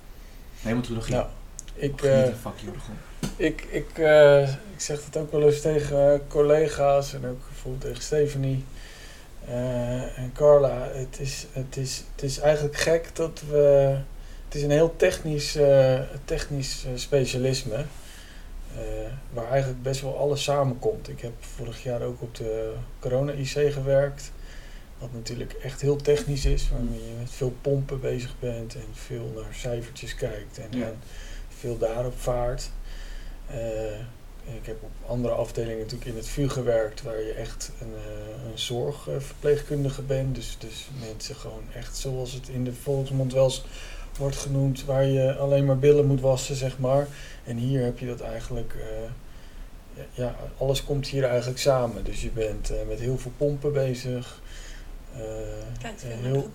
Hematologie. 0.61 1.14
Nou, 1.14 1.26
ik, 1.75 2.00
vakjargon? 2.40 2.96
Ik, 3.37 3.62
ik, 3.62 3.99
eh, 3.99 4.49
ik 4.49 4.80
zeg 4.80 5.04
het 5.04 5.16
ook 5.16 5.32
wel 5.32 5.42
eens 5.42 5.61
tegen 5.61 6.26
collega's 6.28 7.14
en 7.14 7.26
ook 7.26 7.49
bijvoorbeeld 7.49 7.82
tegen 7.82 8.02
Stephanie 8.02 8.64
eh, 9.49 10.19
en 10.19 10.33
Carla. 10.35 10.88
Het 10.93 11.21
is, 11.21 11.47
het, 11.52 11.76
is, 11.76 12.05
het 12.14 12.23
is 12.23 12.38
eigenlijk 12.38 12.76
gek 12.76 13.11
dat 13.12 13.43
we. 13.50 13.97
Het 14.45 14.57
is 14.57 14.62
een 14.62 14.71
heel 14.71 14.97
technisch, 14.97 15.57
eh, 15.57 16.00
technisch 16.25 16.85
eh, 16.85 16.90
specialisme. 16.95 17.85
waar 19.33 19.50
eigenlijk 19.50 19.83
best 19.83 20.00
wel 20.00 20.19
alles 20.19 20.43
samenkomt. 20.43 21.09
Ik 21.09 21.21
heb 21.21 21.33
vorig 21.40 21.83
jaar 21.83 22.02
ook 22.02 22.23
op 22.23 22.35
de 22.35 22.73
corona-IC 22.99 23.73
gewerkt. 23.73 24.33
Wat 24.99 25.12
natuurlijk 25.12 25.52
echt 25.52 25.81
heel 25.81 25.97
technisch 25.97 26.45
is. 26.45 26.71
Waarmee 26.71 27.07
je 27.07 27.14
met 27.19 27.31
veel 27.31 27.55
pompen 27.61 28.00
bezig 28.00 28.35
bent 28.38 28.75
en 28.75 28.87
veel 28.93 29.33
naar 29.35 29.55
cijfertjes 29.55 30.14
kijkt. 30.14 30.59
En, 30.59 30.78
Ja. 30.78 30.87
en 30.87 30.99
veel 31.49 31.78
daarop 31.78 32.19
vaart. 32.19 32.71
Eh, 34.49 34.55
ik 34.55 34.67
heb 34.67 34.83
op 34.83 35.11
andere 35.11 35.35
afdelingen 35.35 35.78
natuurlijk 35.78 36.11
in 36.11 36.17
het 36.17 36.28
vuur 36.28 36.50
gewerkt, 36.50 37.02
waar 37.02 37.21
je 37.23 37.33
echt 37.33 37.71
een, 37.81 37.93
eh, 37.95 38.50
een 38.50 38.59
zorgverpleegkundige 38.59 40.02
bent. 40.02 40.35
Dus, 40.35 40.57
dus 40.59 40.88
mensen 41.00 41.35
gewoon 41.35 41.64
echt 41.75 41.97
zoals 41.97 42.33
het 42.33 42.49
in 42.49 42.64
de 42.64 42.73
volksmond 42.73 43.33
wel 43.33 43.45
eens 43.45 43.64
wordt 44.19 44.37
genoemd, 44.37 44.85
waar 44.85 45.05
je 45.05 45.37
alleen 45.37 45.64
maar 45.64 45.78
billen 45.78 46.07
moet 46.07 46.21
wassen, 46.21 46.57
zeg 46.57 46.78
maar. 46.78 47.09
En 47.45 47.57
hier 47.57 47.83
heb 47.85 47.99
je 47.99 48.07
dat 48.07 48.21
eigenlijk, 48.21 48.75
eh, 48.75 50.05
ja, 50.11 50.37
alles 50.59 50.85
komt 50.85 51.07
hier 51.07 51.25
eigenlijk 51.25 51.59
samen. 51.61 52.05
Dus 52.05 52.23
je 52.23 52.31
bent 52.31 52.71
eh, 52.71 52.76
met 52.88 53.00
heel 53.00 53.19
veel 53.19 53.33
pompen 53.37 53.73
bezig. 53.73 54.40
Eh, 55.14 55.59
eh, 55.83 55.93
veel 55.97 56.17
heel, 56.23 56.50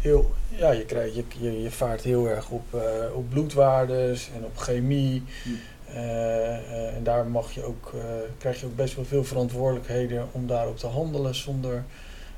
heel, 0.00 0.34
ja, 0.48 0.70
je, 0.70 0.84
krijgt, 0.84 1.14
je, 1.14 1.24
je, 1.38 1.62
je 1.62 1.70
vaart 1.70 2.02
heel 2.02 2.28
erg 2.28 2.50
op, 2.50 2.74
eh, 2.74 3.14
op 3.14 3.30
bloedwaardes 3.30 4.30
en 4.34 4.44
op 4.44 4.56
chemie. 4.56 5.22
Hm. 5.42 5.50
Eh, 5.94 6.56
eh, 6.56 6.96
en 6.96 7.02
daar 7.02 7.26
mag 7.26 7.52
je 7.52 7.62
ook, 7.62 7.92
eh, 7.94 8.00
krijg 8.38 8.60
je 8.60 8.66
ook 8.66 8.76
best 8.76 8.94
wel 8.94 9.04
veel 9.04 9.24
verantwoordelijkheden 9.24 10.28
om 10.32 10.46
daarop 10.46 10.78
te 10.78 10.86
handelen 10.86 11.34
zonder 11.34 11.84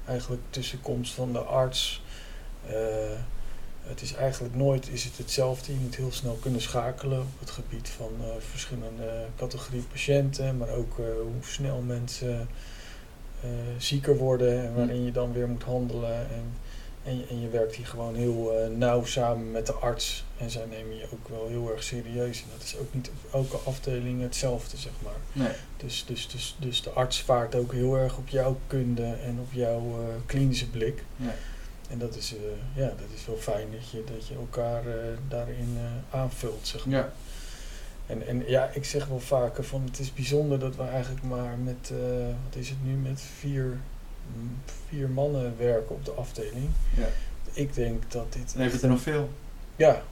eigenlijk 0.04 0.42
tussenkomst 0.50 1.12
van 1.12 1.32
de 1.32 1.38
arts. 1.38 2.02
Het 3.82 4.02
is 4.02 4.14
eigenlijk 4.14 4.54
nooit 4.54 4.88
is 4.88 5.04
het 5.04 5.18
hetzelfde. 5.18 5.72
Je 5.72 5.78
moet 5.78 5.96
heel 5.96 6.12
snel 6.12 6.38
kunnen 6.40 6.60
schakelen 6.60 7.20
op 7.20 7.40
het 7.40 7.50
gebied 7.50 7.88
van 7.88 8.10
verschillende 8.38 9.26
categorieën 9.36 9.88
patiënten, 9.88 10.56
maar 10.56 10.68
ook 10.68 10.96
hoe 10.96 11.42
snel 11.44 11.80
mensen 11.80 12.48
zieker 13.78 14.16
worden 14.16 14.64
en 14.64 14.74
waarin 14.74 15.04
je 15.04 15.12
dan 15.12 15.32
weer 15.32 15.48
moet 15.48 15.62
handelen. 15.62 16.18
En 16.18 16.52
En 17.02 17.18
je, 17.18 17.26
en 17.26 17.40
je 17.40 17.48
werkt 17.48 17.74
hier 17.74 17.86
gewoon 17.86 18.14
heel 18.14 18.52
eh, 18.52 18.68
nauw 18.68 19.04
samen 19.04 19.50
met 19.50 19.66
de 19.66 19.72
arts. 19.72 20.24
En 20.38 20.50
zij 20.50 20.66
nemen 20.66 20.96
je 20.96 21.06
ook 21.12 21.28
wel 21.28 21.48
heel 21.48 21.70
erg 21.70 21.82
serieus. 21.82 22.42
En 22.42 22.48
dat 22.52 22.62
is 22.62 22.76
ook 22.76 22.94
niet 22.94 23.08
op 23.08 23.32
elke 23.32 23.56
afdeling 23.56 24.22
hetzelfde, 24.22 24.76
zeg 24.76 24.92
maar. 25.02 25.44
Nee. 25.44 25.52
Dus, 25.76 26.04
dus, 26.06 26.28
dus, 26.28 26.56
dus 26.58 26.82
de 26.82 26.90
arts 26.90 27.22
vaart 27.22 27.54
ook 27.54 27.72
heel 27.72 27.96
erg 27.96 28.16
op 28.16 28.28
jouw 28.28 28.58
kunde 28.66 29.04
en 29.04 29.38
op 29.40 29.52
jouw 29.52 29.78
eh, 29.78 30.14
klinische 30.26 30.70
blik. 30.70 31.04
En 31.88 31.98
dat 31.98 32.16
is, 32.16 32.34
eh, 32.34 32.82
ja, 32.82 32.86
dat 32.86 33.08
is 33.14 33.26
wel 33.26 33.36
fijn 33.36 33.66
dat 33.72 33.90
je, 33.90 34.04
dat 34.14 34.26
je 34.26 34.34
elkaar 34.34 34.82
daarin 35.28 35.78
aanvult, 36.10 36.66
zeg 36.66 36.86
maar. 36.86 36.98
Ja. 36.98 37.12
En, 38.06 38.26
en 38.26 38.44
ja, 38.46 38.70
ik 38.72 38.84
zeg 38.84 39.06
wel 39.06 39.20
vaker 39.20 39.64
van 39.64 39.82
het 39.84 39.98
is 39.98 40.12
bijzonder 40.12 40.58
dat 40.58 40.76
we 40.76 40.82
eigenlijk 40.82 41.22
maar 41.22 41.58
met, 41.58 41.92
wat 42.44 42.56
is 42.56 42.68
het 42.68 42.84
nu, 42.84 42.92
met 42.92 43.20
vier, 43.20 43.80
vier 44.88 45.08
mannen 45.08 45.54
werken 45.58 45.94
op 45.94 46.04
de 46.04 46.10
afdeling. 46.10 46.68
Ja. 46.96 47.06
Ik 47.52 47.74
denk 47.74 48.02
dat 48.12 48.32
dit... 48.32 48.52
Dan 48.52 48.62
heeft 48.62 48.72
het 48.74 48.82
er 48.82 48.88
nog 48.88 49.00
veel. 49.00 49.28
Ja, 49.76 50.02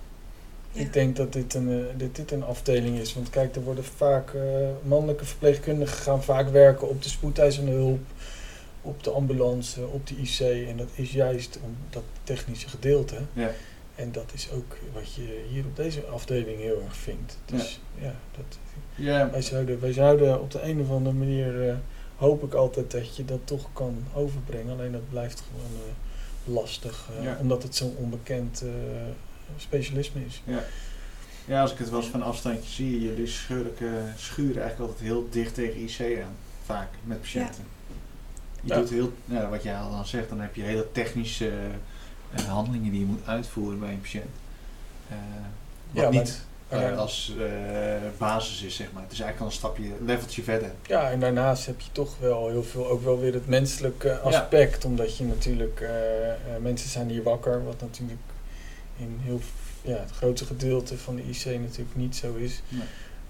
Ja. 0.73 0.81
ik 0.81 0.93
denk 0.93 1.17
dat 1.17 1.33
dit 1.33 1.55
een, 1.55 1.69
eh, 1.71 1.85
dit, 1.99 2.17
dit 2.17 2.31
een 2.31 2.43
afdeling 2.45 2.99
is. 2.99 3.15
Want 3.15 3.31
kijk, 3.31 3.57
er 3.57 3.63
worden 3.63 3.85
vaak 3.85 4.35
eh, 4.35 4.43
mannelijke 4.83 5.25
verpleegkundigen 5.25 5.97
gaan 5.99 6.23
vaak 6.23 6.49
werken 6.49 6.89
op 6.89 7.03
de 7.03 7.09
spoedeisende 7.09 7.71
hulp, 7.73 8.01
op 8.83 9.05
de 9.05 9.11
ambulance, 9.11 9.87
op 9.87 10.07
de 10.07 10.15
IC. 10.17 10.69
En 10.69 10.77
dat 10.77 10.89
is 10.95 11.13
juist 11.13 11.59
om 11.65 11.77
dat 11.91 12.03
technische 12.25 12.69
gedeelte. 12.69 13.17
Ja. 13.33 13.51
En 13.95 14.13
dat 14.13 14.31
is 14.35 14.49
ook 14.55 14.77
wat 14.93 15.15
je 15.15 15.45
hier 15.51 15.65
op 15.65 15.77
deze 15.77 16.05
afdeling 16.07 16.59
heel 16.61 16.83
erg 16.85 16.97
vindt. 16.97 17.39
Dus 17.45 17.81
ja, 18.01 18.15
dat, 18.37 18.59
Ja. 18.95 19.31
wij, 19.31 19.43
zouden, 19.43 19.81
wij 19.81 19.93
zouden 19.93 20.41
op 20.41 20.51
de 20.51 20.63
een 20.63 20.81
of 20.81 20.91
andere 20.91 21.17
manier, 21.17 21.69
eh, 21.69 21.75
hoop 22.19 22.43
ik 22.45 22.55
altijd 22.55 22.91
dat 22.91 23.17
je 23.17 23.25
dat 23.25 23.39
toch 23.45 23.69
kan 23.73 24.05
overbrengen. 24.15 24.73
Alleen 24.73 24.93
dat 24.93 25.09
blijft 25.11 25.43
gewoon 25.47 25.71
eh, 25.87 26.55
lastig, 26.55 27.09
eh, 27.19 27.25
Ja. 27.25 27.37
omdat 27.41 27.63
het 27.63 27.75
zo'n 27.77 27.95
onbekend 27.97 28.63
eh, 28.63 28.69
specialisme 29.57 30.25
is. 30.27 30.43
Ja. 30.45 30.63
ja, 31.45 31.61
als 31.61 31.73
ik 31.73 31.79
het 31.79 31.91
wel 31.91 32.01
eens 32.01 32.09
van 32.09 32.23
afstandje 32.23 32.71
zie, 32.71 33.01
jullie 33.03 33.27
schurken, 33.27 34.15
schuren 34.17 34.63
eigenlijk 34.63 34.91
altijd 34.91 35.01
heel 35.09 35.27
dicht 35.31 35.55
tegen 35.55 35.81
IC 35.83 36.23
aan. 36.25 36.35
Vaak, 36.65 36.89
met 37.05 37.21
patiënten. 37.21 37.65
Je 38.61 38.69
Ja. 38.73 38.79
doet 38.79 38.91
heel, 38.91 39.13
ja, 39.25 39.49
wat 39.49 39.63
jij 39.63 39.77
al 39.79 39.91
dan 39.91 40.07
zegt, 40.07 40.29
dan 40.29 40.41
heb 40.41 40.55
je 40.55 40.63
hele 40.63 40.93
technische 40.93 41.53
handelingen 42.47 42.91
die 42.91 43.01
je 43.01 43.07
moet 43.07 43.27
uitvoeren 43.27 43.79
bij 43.79 43.93
een 43.93 44.01
patiënt. 44.01 44.31
Wat 45.91 46.11
niet 46.11 46.45
eh, 46.69 46.99
als 46.99 47.35
eh, 47.39 47.47
basis 48.19 48.63
is, 48.63 48.75
zeg 48.75 48.93
maar. 48.93 49.03
Het 49.03 49.13
is 49.13 49.21
eigenlijk 49.21 49.41
al 49.41 49.47
een 49.47 49.63
stapje, 49.63 49.85
een 49.85 50.07
leveltje 50.07 50.43
verder. 50.43 50.71
Ja, 50.87 51.11
en 51.11 51.21
daarnaast 51.21 51.67
heb 51.67 51.81
je 51.81 51.89
toch 51.93 52.19
wel 52.21 52.49
heel 52.49 52.63
veel, 52.63 52.89
ook 52.89 53.05
wel 53.05 53.19
weer 53.19 53.35
het 53.35 53.47
menselijke 53.47 54.19
aspect. 54.19 54.85
Omdat 54.85 55.17
je 55.17 55.25
natuurlijk, 55.25 55.81
eh, 55.81 55.91
mensen 56.61 56.91
zijn 56.91 57.09
hier 57.09 57.23
wakker, 57.23 57.65
wat 57.65 57.81
natuurlijk 57.81 58.21
in 58.97 59.21
heel, 59.23 59.41
ja, 59.83 59.97
het 59.97 60.11
grootste 60.11 60.47
gedeelte 60.47 60.99
van 60.99 61.17
de 61.17 61.23
IC 61.23 61.45
natuurlijk 61.45 61.97
niet 61.97 62.17
zo 62.17 62.35
is. 62.35 62.63
Nee. 62.69 62.83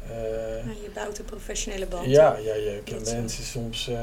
Eh, 0.08 0.64
Nou, 0.64 0.76
je 0.82 0.90
bouwt 0.94 1.18
een 1.18 1.24
professionele 1.24 1.86
band. 1.86 2.06
ja, 2.06 2.36
ja, 2.36 2.54
je 2.54 2.80
kent 2.84 3.08
eh, 3.08 3.14
mensen 3.14 3.44
soms, 3.44 3.88
eh 3.88 3.94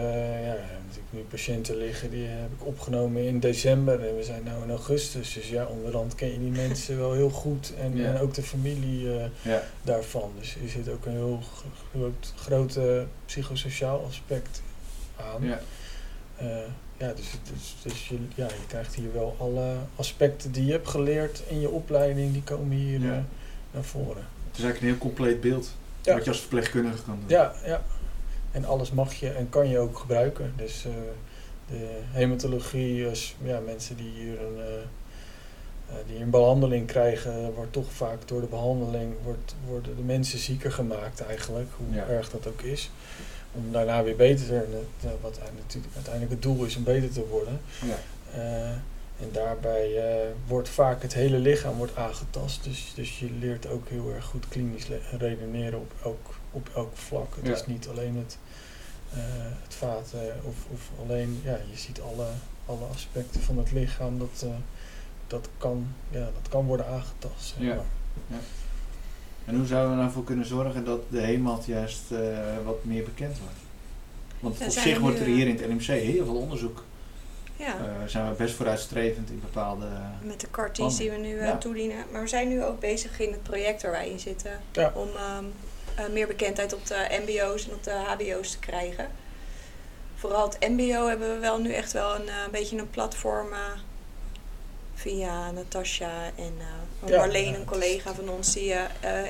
ja, 0.46 0.56
natuurlijk 0.86 1.08
nu 1.10 1.20
patiënten 1.30 1.78
liggen, 1.78 2.10
die 2.10 2.26
heb 2.28 2.52
ik 2.60 2.66
opgenomen 2.66 3.24
in 3.26 3.40
december 3.40 4.08
en 4.08 4.16
we 4.16 4.24
zijn 4.24 4.44
nu 4.44 4.50
in 4.64 4.70
augustus. 4.70 5.34
Dus 5.34 5.50
ja, 5.50 5.66
onderhand 5.66 6.16
ken 6.16 6.32
je 6.32 6.40
die 6.40 6.52
mensen 6.68 6.98
wel 6.98 7.14
heel 7.14 7.30
goed 7.30 7.74
en, 7.80 7.96
Ja. 7.98 8.06
en 8.14 8.20
ook 8.22 8.34
de 8.34 8.42
familie 8.44 9.14
eh, 9.20 9.26
Ja. 9.42 9.64
daarvan. 9.84 10.32
Dus 10.40 10.56
er 10.64 10.70
zit 10.70 10.90
ook 10.90 11.06
een 11.06 11.12
heel 11.12 11.40
groot, 11.92 12.34
grote 12.36 13.06
psychosociaal 13.26 14.06
aspect 14.08 14.62
aan. 15.16 15.44
Ja. 15.44 15.60
Eh, 16.38 16.48
ja, 16.98 17.14
dus, 17.14 17.32
het 17.32 17.52
is- 17.56 17.76
dus 17.84 18.08
je, 18.08 18.18
ja, 18.36 18.46
je 18.46 18.66
krijgt 18.68 18.96
hier 18.96 19.14
wel 19.14 19.36
alle 19.40 19.74
aspecten 19.96 20.52
die 20.52 20.66
je 20.66 20.72
hebt 20.72 20.88
geleerd 20.88 21.44
in 21.48 21.60
je 21.60 21.70
opleiding, 21.70 22.34
die 22.34 22.44
komen 22.44 22.78
hier 22.78 23.00
Ja. 23.02 23.12
eh, 23.14 23.18
naar 23.72 23.84
voren. 23.84 24.24
Het 24.48 24.58
is 24.58 24.64
eigenlijk 24.64 24.82
een 24.82 24.88
heel 24.88 24.98
compleet 24.98 25.42
beeld. 25.42 25.72
Ja. 26.06 26.14
Wat 26.14 26.24
je 26.24 26.30
als 26.30 26.40
verpleegkundige 26.40 27.04
kan 27.04 27.18
doen. 27.20 27.30
Ja, 27.30 27.54
ja. 27.66 27.84
En 28.52 28.66
alles 28.66 28.92
mag 28.92 29.14
je 29.14 29.30
en 29.30 29.50
kan 29.50 29.70
je 29.70 29.80
ook 29.80 30.00
gebruiken. 30.00 30.54
Dus 30.56 30.86
eh, 30.86 30.92
de 31.68 32.00
hematologie, 32.12 33.10
is, 33.10 33.36
ja, 33.44 33.60
mensen 33.60 33.96
die 33.98 34.12
hier 34.12 34.42
een, 34.42 34.60
eh, 34.60 34.74
eh, 35.90 35.96
die 36.08 36.20
een 36.22 36.30
behandeling 36.30 36.88
krijgen, 36.88 37.54
wordt 37.54 37.74
toch 37.74 37.92
vaak 37.92 38.28
door 38.28 38.42
de 38.42 38.48
behandeling 38.48 39.14
wordt, 39.24 39.56
worden 39.68 39.96
de 39.96 40.02
mensen 40.02 40.40
zieker 40.40 40.72
gemaakt 40.72 41.22
eigenlijk, 41.22 41.70
hoe 41.78 41.96
Ja. 41.96 42.08
erg 42.08 42.30
dat 42.30 42.48
ook 42.48 42.62
is. 42.62 42.92
Om 43.52 43.72
daarna 43.72 44.04
weer 44.04 44.16
beter 44.16 44.46
te 44.46 44.52
worden, 44.54 44.88
wat 45.22 45.40
natuurlijk 45.58 45.94
uiteindelijk 45.96 46.34
het 46.34 46.42
doel 46.42 46.66
is 46.66 46.76
om 46.76 46.84
beter 46.84 47.12
te 47.12 47.28
worden. 47.28 47.60
Ja. 47.82 47.98
En 49.20 49.30
daarbij 49.32 49.98
eh, 49.98 50.32
wordt 50.48 50.70
vaak 50.70 51.02
het 51.02 51.14
hele 51.14 51.38
lichaam 51.38 51.76
wordt 51.78 51.96
aangetast. 51.96 52.64
Dus, 52.64 52.92
dus 52.96 53.20
je 53.20 53.30
leert 53.40 53.68
ook 53.68 53.90
heel 53.90 54.12
erg 54.14 54.26
goed 54.26 54.48
klinisch 54.48 54.88
redeneren 55.18 55.80
op 55.80 55.92
elk, 56.04 56.36
op 56.52 56.70
elk 56.76 56.98
vlak. 56.98 57.36
Het 57.36 57.48
Ja. 57.48 57.54
is 57.54 57.66
niet 57.66 57.88
alleen 57.88 58.16
het, 58.18 58.38
eh, 59.14 59.20
het 59.64 59.74
vaten 59.74 60.34
of, 60.44 60.56
of 60.74 60.90
alleen, 61.06 61.42
ja, 61.44 61.60
je 61.72 61.78
ziet 61.78 62.02
alle, 62.02 62.28
alle 62.66 62.86
aspecten 62.94 63.42
van 63.42 63.58
het 63.58 63.72
lichaam. 63.72 64.20
Dat, 64.20 64.42
eh, 64.44 64.50
dat, 65.28 65.50
kan, 65.58 65.88
ja, 66.10 66.20
dat 66.42 66.50
kan 66.50 66.66
worden 66.66 66.88
aangetast. 66.88 67.56
Ja. 67.58 67.76
maar. 67.76 68.40
En 69.46 69.56
hoe 69.56 69.66
zouden 69.66 69.92
we 69.96 69.98
nou 70.02 70.12
voor 70.12 70.24
kunnen 70.24 70.46
zorgen 70.46 70.86
dat 70.86 71.00
de 71.10 71.20
hemat 71.22 71.66
juist 71.66 72.12
eh, 72.12 72.20
wat 72.66 72.84
meer 72.86 73.04
bekend 73.04 73.38
wordt? 73.40 73.56
Want 74.40 74.58
Ja, 74.58 74.66
op 74.66 74.72
zich 74.72 75.00
wordt 75.00 75.20
er 75.20 75.26
eh, 75.26 75.34
hier 75.34 75.48
in 75.48 75.56
het 75.58 75.66
LMC 75.66 75.86
heel 75.86 76.26
veel 76.26 76.36
onderzoek. 76.38 76.84
Ja. 77.58 77.78
Eh, 77.78 78.08
zijn 78.08 78.30
we 78.30 78.36
best 78.36 78.56
vooruitstrevend 78.56 79.30
in 79.30 79.40
bepaalde... 79.40 79.88
Met 80.22 80.40
de 80.42 80.52
carties 80.52 80.98
die 80.98 81.12
we 81.12 81.18
nu 81.18 81.38
eh, 81.38 81.46
Ja. 81.48 81.58
toedienen. 81.58 81.98
Maar 82.12 82.22
we 82.22 82.28
zijn 82.28 82.48
nu 82.48 82.64
ook 82.64 82.80
bezig 82.80 83.20
in 83.20 83.32
het 83.32 83.44
project 83.44 83.82
waar 83.82 83.92
wij 83.92 84.10
in 84.10 84.20
zitten. 84.20 84.52
Ja. 84.72 84.92
Om 84.96 85.08
ehm, 85.16 85.46
eh, 85.96 86.14
meer 86.14 86.28
bekendheid 86.28 86.74
op 86.74 86.86
de 86.86 87.20
mbo's 87.26 87.68
en 87.68 87.74
op 87.74 87.84
de 87.84 87.92
hbo's 87.92 88.52
te 88.52 88.60
krijgen. 88.60 89.08
Vooral 90.16 90.50
het 90.50 90.70
mbo 90.70 91.08
hebben 91.08 91.34
we 91.34 91.40
wel 91.40 91.60
nu 91.60 91.74
echt 91.74 91.92
wel 91.92 92.16
een, 92.16 92.28
eh, 92.28 92.48
beetje 92.52 92.78
een 92.78 92.90
platform 92.90 93.48
via 94.94 95.52
Natasja 95.52 96.12
en 96.36 96.54
eh, 96.60 97.18
Marleen, 97.18 97.52
ja, 97.52 97.58
een 97.58 97.66
collega 97.66 98.14
van 98.14 98.30
ons, 98.30 98.54
die 98.54 98.74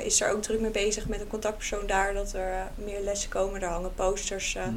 is 0.04 0.22
er 0.22 0.32
ook 0.32 0.42
druk 0.42 0.60
mee 0.60 0.72
bezig 0.72 1.08
met 1.08 1.20
een 1.22 1.28
contactpersoon 1.28 1.88
daar. 1.88 2.14
Dat 2.14 2.34
er 2.34 2.68
meer 2.76 3.02
lessen 3.02 3.30
komen. 3.30 3.62
Er 3.62 3.68
hangen 3.70 3.94
posters 3.94 4.56
eh, 4.56 4.64
Hm. 4.64 4.74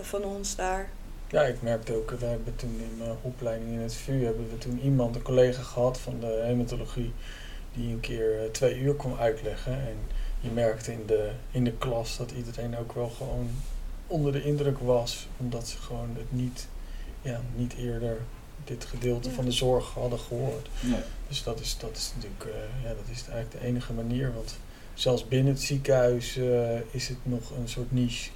van 0.00 0.24
ons 0.24 0.56
daar. 0.56 0.88
Ja, 1.30 1.42
ik 1.42 1.62
merkte 1.62 1.94
ook, 1.94 2.10
we 2.10 2.26
hebben 2.26 2.56
toen 2.56 2.80
in 2.90 2.96
mijn 2.98 3.16
opleiding 3.22 3.70
in 3.72 3.78
het 3.78 3.94
VU 3.94 4.24
hebben 4.24 4.48
we 4.50 4.58
toen 4.58 4.80
iemand, 4.80 5.16
een 5.16 5.22
collega 5.22 5.62
gehad 5.62 5.98
van 5.98 6.20
de 6.20 6.42
hematologie, 6.44 7.12
die 7.74 7.92
een 7.92 8.00
keer 8.00 8.38
eh, 8.44 8.50
twee 8.50 8.78
uur 8.78 8.94
kwam 8.94 9.16
uitleggen. 9.18 9.72
En 9.72 9.96
je 10.40 10.50
merkte 10.50 10.92
in 10.92 11.02
de, 11.06 11.30
in 11.50 11.64
de 11.64 11.72
klas 11.72 12.16
dat 12.16 12.30
iedereen 12.30 12.76
ook 12.78 12.92
wel 12.92 13.08
gewoon 13.08 13.50
onder 14.06 14.32
de 14.32 14.42
indruk 14.44 14.78
was, 14.78 15.26
omdat 15.36 15.68
ze 15.68 15.76
gewoon 15.78 16.08
het 16.16 16.32
niet, 16.32 16.68
ja, 17.22 17.40
niet 17.56 17.74
eerder 17.74 18.16
dit 18.64 18.84
gedeelte 18.84 19.28
Ja. 19.28 19.34
van 19.34 19.44
de 19.44 19.52
zorg 19.52 19.88
hadden 19.94 20.18
gehoord. 20.18 20.68
Nee. 20.80 21.00
Dus 21.28 21.42
dat 21.42 21.60
is, 21.60 21.76
dat 21.78 21.96
is 21.96 22.12
natuurlijk 22.14 22.44
eh, 22.44 22.82
ja, 22.82 22.88
dat 22.88 23.04
is 23.10 23.24
eigenlijk 23.28 23.50
de 23.60 23.66
enige 23.68 23.92
manier. 23.92 24.32
Want 24.34 24.58
zelfs 24.94 25.28
binnen 25.28 25.52
het 25.52 25.62
ziekenhuis 25.62 26.36
eh, 26.36 26.80
is 26.90 27.08
het 27.08 27.18
nog 27.22 27.50
een 27.50 27.68
soort 27.68 27.92
niche. 27.92 28.30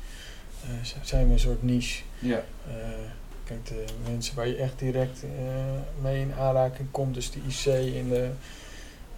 Eh, 0.63 0.69
zijn 1.03 1.27
we 1.27 1.33
een 1.33 1.39
soort 1.39 1.63
niche. 1.63 2.03
Ja. 2.19 2.45
Eh, 2.69 2.75
kijk, 3.45 3.67
de 3.67 3.85
mensen 4.11 4.35
waar 4.37 4.49
je 4.49 4.57
echt 4.57 4.79
direct 4.79 5.23
eh, 5.23 6.03
mee 6.03 6.21
in 6.21 6.33
aanraking 6.35 6.89
komt, 6.91 7.15
dus 7.15 7.31
de 7.31 7.39
IC 7.49 7.95
en 7.95 8.09
de, 8.09 8.31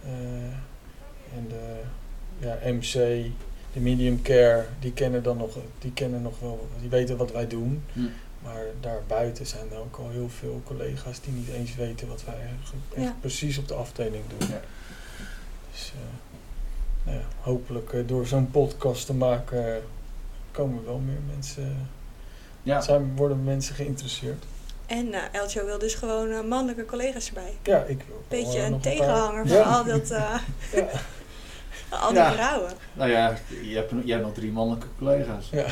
eh, 0.03 1.37
en 1.37 1.47
de 1.49 1.79
ja, 2.37 2.57
MC, 2.63 2.91
de 3.73 3.79
medium 3.79 4.21
care, 4.21 4.65
die 4.79 4.91
kennen 4.93 5.23
dan 5.23 5.37
nog, 5.37 5.57
die 5.79 5.91
kennen 5.93 6.21
nog 6.21 6.39
wel, 6.39 6.67
die 6.79 6.89
weten 6.89 7.17
wat 7.17 7.31
wij 7.31 7.47
doen. 7.47 7.83
Hm. 7.93 7.99
Maar 8.43 8.63
daarbuiten 8.79 9.45
zijn 9.45 9.71
er 9.71 9.77
ook 9.77 9.97
al 9.97 10.09
heel 10.09 10.29
veel 10.29 10.61
collega's 10.65 11.21
die 11.21 11.33
niet 11.33 11.49
eens 11.49 11.75
weten 11.75 12.07
wat 12.07 12.23
wij 12.25 12.35
echt 12.35 13.03
Ja. 13.03 13.15
precies 13.19 13.57
op 13.57 13.67
de 13.67 13.73
afdeling 13.73 14.23
doen. 14.37 14.47
Ja. 14.49 14.61
Dus 15.71 15.91
eh, 15.95 16.01
nou 17.05 17.17
ja, 17.17 17.23
hopelijk 17.39 18.07
door 18.07 18.27
zo'n 18.27 18.51
podcast 18.51 19.05
te 19.05 19.13
maken 19.13 19.81
komen 20.55 20.85
wel 20.85 20.97
meer 20.97 21.19
mensen, 21.33 21.87
Ja. 22.63 22.81
zijn, 22.81 23.15
worden 23.15 23.43
mensen 23.43 23.75
geïnteresseerd. 23.75 24.43
En 24.85 25.13
eh 25.13 25.21
Eltjo 25.31 25.65
wil 25.65 25.77
dus 25.79 25.93
gewoon 25.93 26.31
eh, 26.31 26.41
mannelijke 26.41 26.85
collega's 26.85 27.27
erbij. 27.27 27.53
Ja, 27.63 27.83
ik 27.83 28.01
wil 28.07 28.23
Beetje 28.27 28.59
eh, 28.59 28.65
een 28.65 28.79
tegenhanger 28.79 29.47
van 29.47 29.57
Ja. 29.57 29.63
al, 29.63 29.83
dat, 29.83 30.11
eh, 30.11 30.35
Ja. 30.73 30.87
al 32.01 32.09
die 32.09 32.17
Ja. 32.17 32.31
vrouwen. 32.33 32.71
Nou 32.93 33.09
ja, 33.11 33.37
je 33.63 33.75
hebt, 33.75 33.91
jij 34.03 34.13
hebt 34.15 34.25
nog 34.25 34.33
drie 34.35 34.51
mannelijke 34.51 34.87
collega's. 34.97 35.49
Ja. 35.51 35.65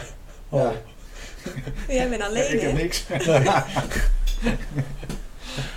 Oh. 0.49 0.61
Ja. 0.61 0.71
Jij 1.95 2.09
bent 2.09 2.21
alleen, 2.21 2.53
ik 2.53 2.61
heb 2.61 2.73
niks. 2.73 3.05
dus 3.07 3.25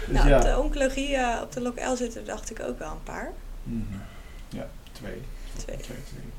Nou, 0.07 0.29
ja. 0.29 0.37
op 0.37 0.43
de 0.43 0.59
oncologie 0.59 1.17
op 1.43 1.53
de 1.53 1.61
LokL 1.61 1.95
zitten 1.97 2.25
dacht 2.25 2.51
ik 2.51 2.61
ook 2.61 2.79
wel 2.79 2.91
een 2.91 3.03
paar. 3.03 3.33
Mhm. 3.63 3.83
Ja, 4.49 4.69
twee. 4.93 5.23
Twee, 5.57 5.77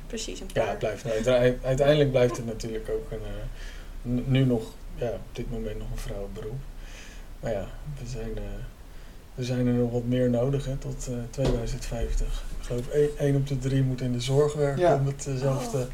precies 0.06 0.40
een 0.40 0.46
Ja, 0.52 0.60
paar. 0.62 0.70
het 0.70 0.78
blijft, 0.78 1.06
uite- 1.06 1.58
uiteindelijk 1.62 2.10
blijft 2.10 2.36
het 2.36 2.46
natuurlijk 2.46 2.88
ook 2.90 3.10
een, 3.10 3.18
eh, 3.24 4.26
nu 4.26 4.44
nog, 4.44 4.62
ja, 4.94 5.08
op 5.08 5.20
dit 5.32 5.50
moment 5.50 5.78
nog 5.78 5.90
een 5.90 5.98
vrouwenberoep. 5.98 6.60
Maar 7.40 7.52
ja, 7.52 7.66
we 8.02 8.06
zijn, 8.08 8.36
eh, 8.36 8.42
er 9.34 9.44
zijn 9.44 9.66
er 9.66 9.72
nog 9.72 9.92
wat 9.92 10.04
meer 10.04 10.30
nodig 10.30 10.64
hè, 10.64 10.76
tot 10.76 11.06
eh, 11.08 11.14
2050. 11.30 12.44
Ik 12.60 12.66
geloof 12.66 12.86
1 13.18 13.36
op 13.36 13.46
de 13.46 13.58
3 13.58 13.82
moet 13.82 14.00
in 14.00 14.12
de 14.12 14.20
zorg 14.20 14.54
werken 14.54 14.80
Ja. 14.82 14.94
om 14.94 15.06
hetzelfde, 15.06 15.88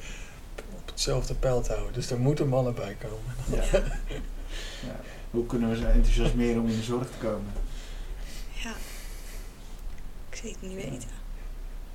op 0.74 0.86
hetzelfde 0.86 1.34
pijl 1.34 1.60
te 1.62 1.72
houden. 1.72 1.92
Dus 1.94 2.10
er 2.10 2.18
moeten 2.18 2.48
mannen 2.48 2.74
bij 2.74 2.96
komen. 3.00 3.62
Ja. 3.72 3.82
Ja. 4.86 5.00
Hoe 5.30 5.46
kunnen 5.46 5.70
we 5.70 5.76
ze 5.76 5.86
enthousiasmeren 5.86 6.60
om 6.62 6.68
in 6.68 6.76
de 6.76 6.82
zorg 6.82 7.06
te 7.06 7.26
komen? 7.26 7.52
ja. 8.62 8.72
Ik 10.30 10.40
het 10.42 10.62
niet 10.62 10.74
weten. 10.74 10.92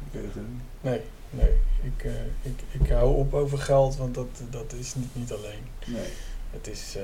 Ik 0.05 0.11
weet 0.11 0.23
het 0.23 0.31
ook 0.37 0.49
niet. 0.49 0.61
Nee, 0.81 1.01
nee. 1.29 1.57
Ik, 1.83 2.03
eh, 2.03 2.11
ik, 2.41 2.59
ik 2.81 2.89
hou 2.89 3.15
op 3.15 3.33
over 3.33 3.57
geld, 3.57 3.95
want 3.97 4.15
dat, 4.15 4.27
dat 4.49 4.73
is 4.79 4.95
niet, 4.95 5.15
niet 5.15 5.31
alleen. 5.31 5.63
Nee. 5.85 6.07
Het 6.51 6.67
is, 6.67 6.95
eh, 6.95 7.03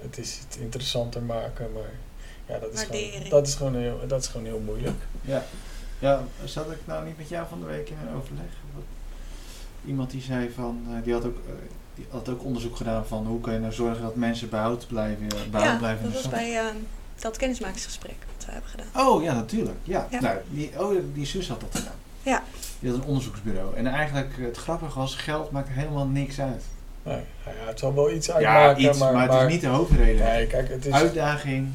het 0.00 0.18
is 0.18 0.38
het 0.48 0.56
interessanter 0.60 1.22
maken, 1.22 1.72
maar 1.72 1.90
ja, 2.46 2.58
dat 2.58 2.72
is, 2.72 2.82
gewoon, 2.82 3.28
dat, 3.28 3.46
is 3.46 3.54
gewoon 3.54 3.74
heel, 3.76 4.00
dat 4.06 4.20
is 4.20 4.26
gewoon 4.28 4.46
heel 4.46 4.62
moeilijk. 4.64 5.02
Ja. 5.20 5.44
ja, 5.98 6.22
zat 6.44 6.70
ik 6.70 6.78
nou 6.84 7.06
niet 7.06 7.16
met 7.18 7.28
jou 7.28 7.46
van 7.48 7.60
de 7.60 7.66
week 7.66 7.88
in 7.90 7.96
een 8.08 8.14
overleg? 8.14 8.46
Wat- 8.74 8.82
Iemand 9.86 10.10
die 10.10 10.22
zei 10.22 10.50
van, 10.54 10.84
eh, 10.88 11.02
die, 11.04 11.12
had 11.12 11.24
ook, 11.24 11.36
die 11.94 12.06
had 12.10 12.28
ook 12.28 12.44
onderzoek 12.44 12.76
gedaan 12.76 13.06
van 13.06 13.26
hoe 13.26 13.40
kan 13.40 13.52
je 13.52 13.58
nou 13.58 13.72
zorgen 13.72 14.02
dat 14.02 14.14
mensen 14.16 14.48
behoud 14.48 14.86
blijven, 14.86 15.28
behoud 15.50 15.70
Ja, 15.72 15.76
blijven 15.78 16.04
in 16.06 16.12
dat 16.12 16.22
de 16.22 16.28
was 16.28 16.38
bij 16.38 16.58
eh, 16.58 16.64
dat 17.18 17.36
kennismakingsgesprek 17.36 18.16
wat 18.36 18.46
we 18.46 18.52
hebben 18.52 18.70
gedaan. 18.70 19.06
Oh 19.06 19.22
ja, 19.22 19.34
natuurlijk. 19.34 19.78
Ja. 19.82 20.06
Ja. 20.10 20.20
Nou, 20.20 20.38
die, 20.50 20.80
oh, 20.80 20.96
die 21.14 21.26
zus 21.26 21.48
had 21.48 21.60
dat 21.60 21.74
gedaan. 21.74 21.94
Ja. 22.22 22.42
Die 22.80 22.90
had 22.90 22.98
een 22.98 23.04
onderzoeksbureau. 23.06 23.76
En 23.76 23.86
eigenlijk, 23.86 24.34
het 24.38 24.56
grappige 24.56 24.98
was, 24.98 25.14
geld 25.14 25.50
maakt 25.50 25.68
helemaal 25.68 26.06
niks 26.06 26.40
uit. 26.40 26.62
Nee, 27.02 27.20
nou 27.44 27.56
ja, 27.60 27.66
het 27.66 27.78
zal 27.78 27.94
wel 27.94 28.10
iets 28.10 28.26
Ja, 28.26 28.32
uitmaken, 28.34 28.82
iets, 28.84 28.98
maar, 28.98 29.12
maar, 29.12 29.30
het 29.32 29.46
is 29.46 29.52
niet 29.52 29.60
de 29.60 29.66
hoofdreden. 29.66 30.24
Nee, 30.26 30.46
kijk, 30.46 30.68
het 30.68 30.86
is... 30.86 30.92
Uitdaging, 30.92 31.68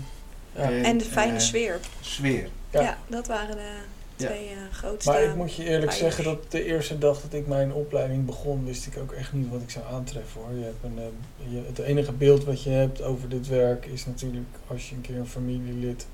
ja. 0.55 0.61
eh, 0.61 0.87
En 0.87 0.97
de 0.97 1.05
fijne 1.05 1.33
eh, 1.33 1.39
sfeer. 1.39 1.79
sfeer. 2.01 2.47
Ja. 2.69 2.81
Ja. 2.81 2.97
dat 3.07 3.27
waren 3.27 3.55
de 3.55 3.71
Ja. 4.15 4.27
twee 4.27 4.47
eh, 4.49 4.55
grootste. 4.71 5.11
Maar 5.11 5.23
ik 5.23 5.35
moet 5.35 5.55
je 5.55 5.63
eerlijk 5.63 5.79
pijlers. 5.79 5.97
zeggen 5.97 6.23
dat 6.23 6.51
de 6.51 6.63
eerste 6.65 6.97
dag 6.97 7.21
dat 7.21 7.33
ik 7.33 7.47
mijn 7.47 7.73
opleiding 7.73 8.25
begon, 8.25 8.65
wist 8.65 8.85
ik 8.85 8.97
ook 8.97 9.11
echt 9.11 9.33
niet 9.33 9.49
wat 9.49 9.61
ik 9.61 9.69
zou 9.69 9.85
aantreffen 9.91 10.41
hoor. 10.41 10.53
Je 10.57 10.63
hebt 10.63 10.83
een, 10.83 10.97
eh, 10.97 11.53
je, 11.53 11.61
het 11.67 11.79
enige 11.79 12.11
beeld 12.11 12.43
wat 12.43 12.63
je 12.63 12.69
hebt 12.69 13.01
over 13.01 13.29
dit 13.29 13.47
werk 13.47 13.85
is 13.85 14.05
natuurlijk 14.05 14.47
als 14.67 14.89
je 14.89 14.95
een 14.95 15.01
keer 15.01 15.17
een 15.17 15.27
familielid 15.27 16.05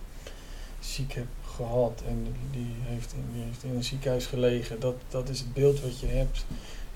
ziek 0.79 1.13
hebt 1.13 1.27
gehad 1.65 2.03
en 2.07 2.27
die 2.51 2.73
heeft 2.81 3.13
in, 3.13 3.25
die 3.33 3.43
heeft 3.43 3.63
in 3.63 3.75
een 3.75 3.83
ziekenhuis 3.83 4.25
gelegen. 4.25 4.79
Dat, 4.79 4.95
dat 5.09 5.29
is 5.29 5.39
het 5.39 5.53
beeld 5.53 5.81
wat 5.81 5.99
je 5.99 6.07
hebt. 6.07 6.45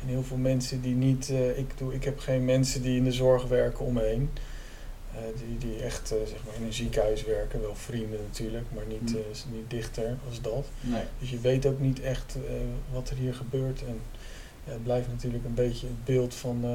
En 0.02 0.08
heel 0.08 0.24
veel 0.24 0.38
mensen 0.38 0.82
die 0.82 0.96
niet, 0.96 1.30
eh, 1.30 1.58
ik, 1.58 1.78
doe, 1.78 1.94
ik 1.94 2.04
heb 2.04 2.20
geen 2.20 2.46
mensen 2.46 2.82
die 2.82 2.98
in 2.98 3.04
de 3.04 3.12
zorg 3.12 3.44
werken 3.48 3.86
om 3.86 3.94
me 3.94 4.02
heen. 4.04 4.30
Eh, 5.16 5.20
die, 5.48 5.58
die 5.70 5.82
echt 5.84 6.12
eh, 6.12 6.18
zeg 6.28 6.38
maar 6.46 6.56
in 6.56 6.64
een 6.64 6.74
ziekenhuis 6.74 7.24
werken, 7.24 7.62
wel 7.62 7.76
vrienden 7.76 8.20
natuurlijk, 8.28 8.66
maar 8.76 8.86
niet, 8.88 9.12
Hm. 9.12 9.18
eh, 9.18 9.54
niet 9.54 9.70
dichter 9.70 10.18
als 10.28 10.42
dat. 10.42 10.66
Nee. 10.82 11.04
Dus 11.20 11.30
je 11.30 11.40
weet 11.40 11.66
ook 11.66 11.80
niet 11.80 12.00
echt 12.02 12.36
wat 12.92 13.10
er 13.10 13.16
hier 13.16 13.34
gebeurt. 13.34 13.82
En 13.84 14.00
ja, 14.66 14.72
het 14.72 14.84
blijft 14.84 15.08
natuurlijk 15.08 15.46
een 15.46 15.54
beetje 15.54 15.88
het 15.88 16.06
beeld 16.06 16.34
van, 16.36 16.66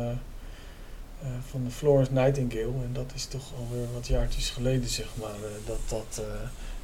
van 1.48 1.64
de 1.64 1.70
Florence 1.70 2.12
Nightingale. 2.12 2.82
En 2.84 2.90
dat 2.92 3.12
is 3.14 3.24
toch 3.26 3.52
alweer 3.58 3.92
wat 3.92 4.06
jaartjes 4.06 4.50
geleden, 4.50 4.88
zeg 4.88 5.06
maar, 5.20 5.34
dat, 5.66 5.78
dat, 5.88 6.24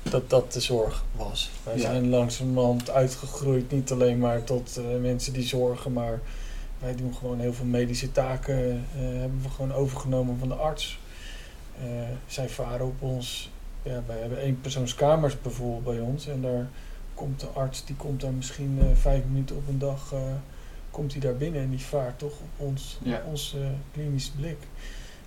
dat 0.03 0.31
dat 0.31 0.53
de 0.53 0.61
zorg 0.61 1.05
was. 1.17 1.51
Wij 1.65 1.75
Ja. 1.77 1.81
zijn 1.81 2.09
langzamerhand 2.09 2.91
uitgegroeid, 2.91 3.71
niet 3.71 3.91
alleen 3.93 4.19
maar 4.19 4.45
tot 4.45 4.77
eh, 4.77 4.85
mensen 5.01 5.33
die 5.33 5.47
zorgen, 5.47 5.93
maar 5.93 6.21
wij 6.79 6.95
doen 6.97 7.15
gewoon 7.15 7.39
heel 7.41 7.53
veel 7.53 7.65
medische 7.67 8.13
taken, 8.13 8.57
eh, 8.95 9.01
hebben 9.01 9.41
we 9.43 9.49
gewoon 9.49 9.73
overgenomen 9.73 10.39
van 10.39 10.49
de 10.49 10.55
arts. 10.55 10.99
Eh, 11.79 11.85
zij 12.27 12.49
varen 12.49 12.87
op 12.87 13.03
ons. 13.03 13.51
Ja, 13.83 14.03
wij 14.07 14.19
hebben 14.19 14.39
één 14.41 14.61
bijvoorbeeld 15.43 15.85
bij 15.85 16.01
ons. 16.01 16.27
En 16.27 16.41
daar 16.43 16.69
komt 17.15 17.41
de 17.41 17.47
arts, 17.47 17.85
die 17.85 17.97
komt 17.97 18.21
daar 18.21 18.33
misschien 18.33 18.81
vijf 18.95 19.23
minuten 19.25 19.57
op 19.57 19.69
een 19.69 19.79
dag, 19.79 20.15
komt 20.91 21.13
hij 21.13 21.21
daar 21.21 21.37
binnen 21.37 21.61
en 21.63 21.71
die 21.71 21.81
vaart 21.81 22.19
toch 22.19 22.33
op 22.33 22.67
ons, 22.67 22.99
Ja. 23.03 23.17
op 23.17 23.27
ons 23.27 23.57
klinisch 23.93 24.29
blik. 24.37 24.57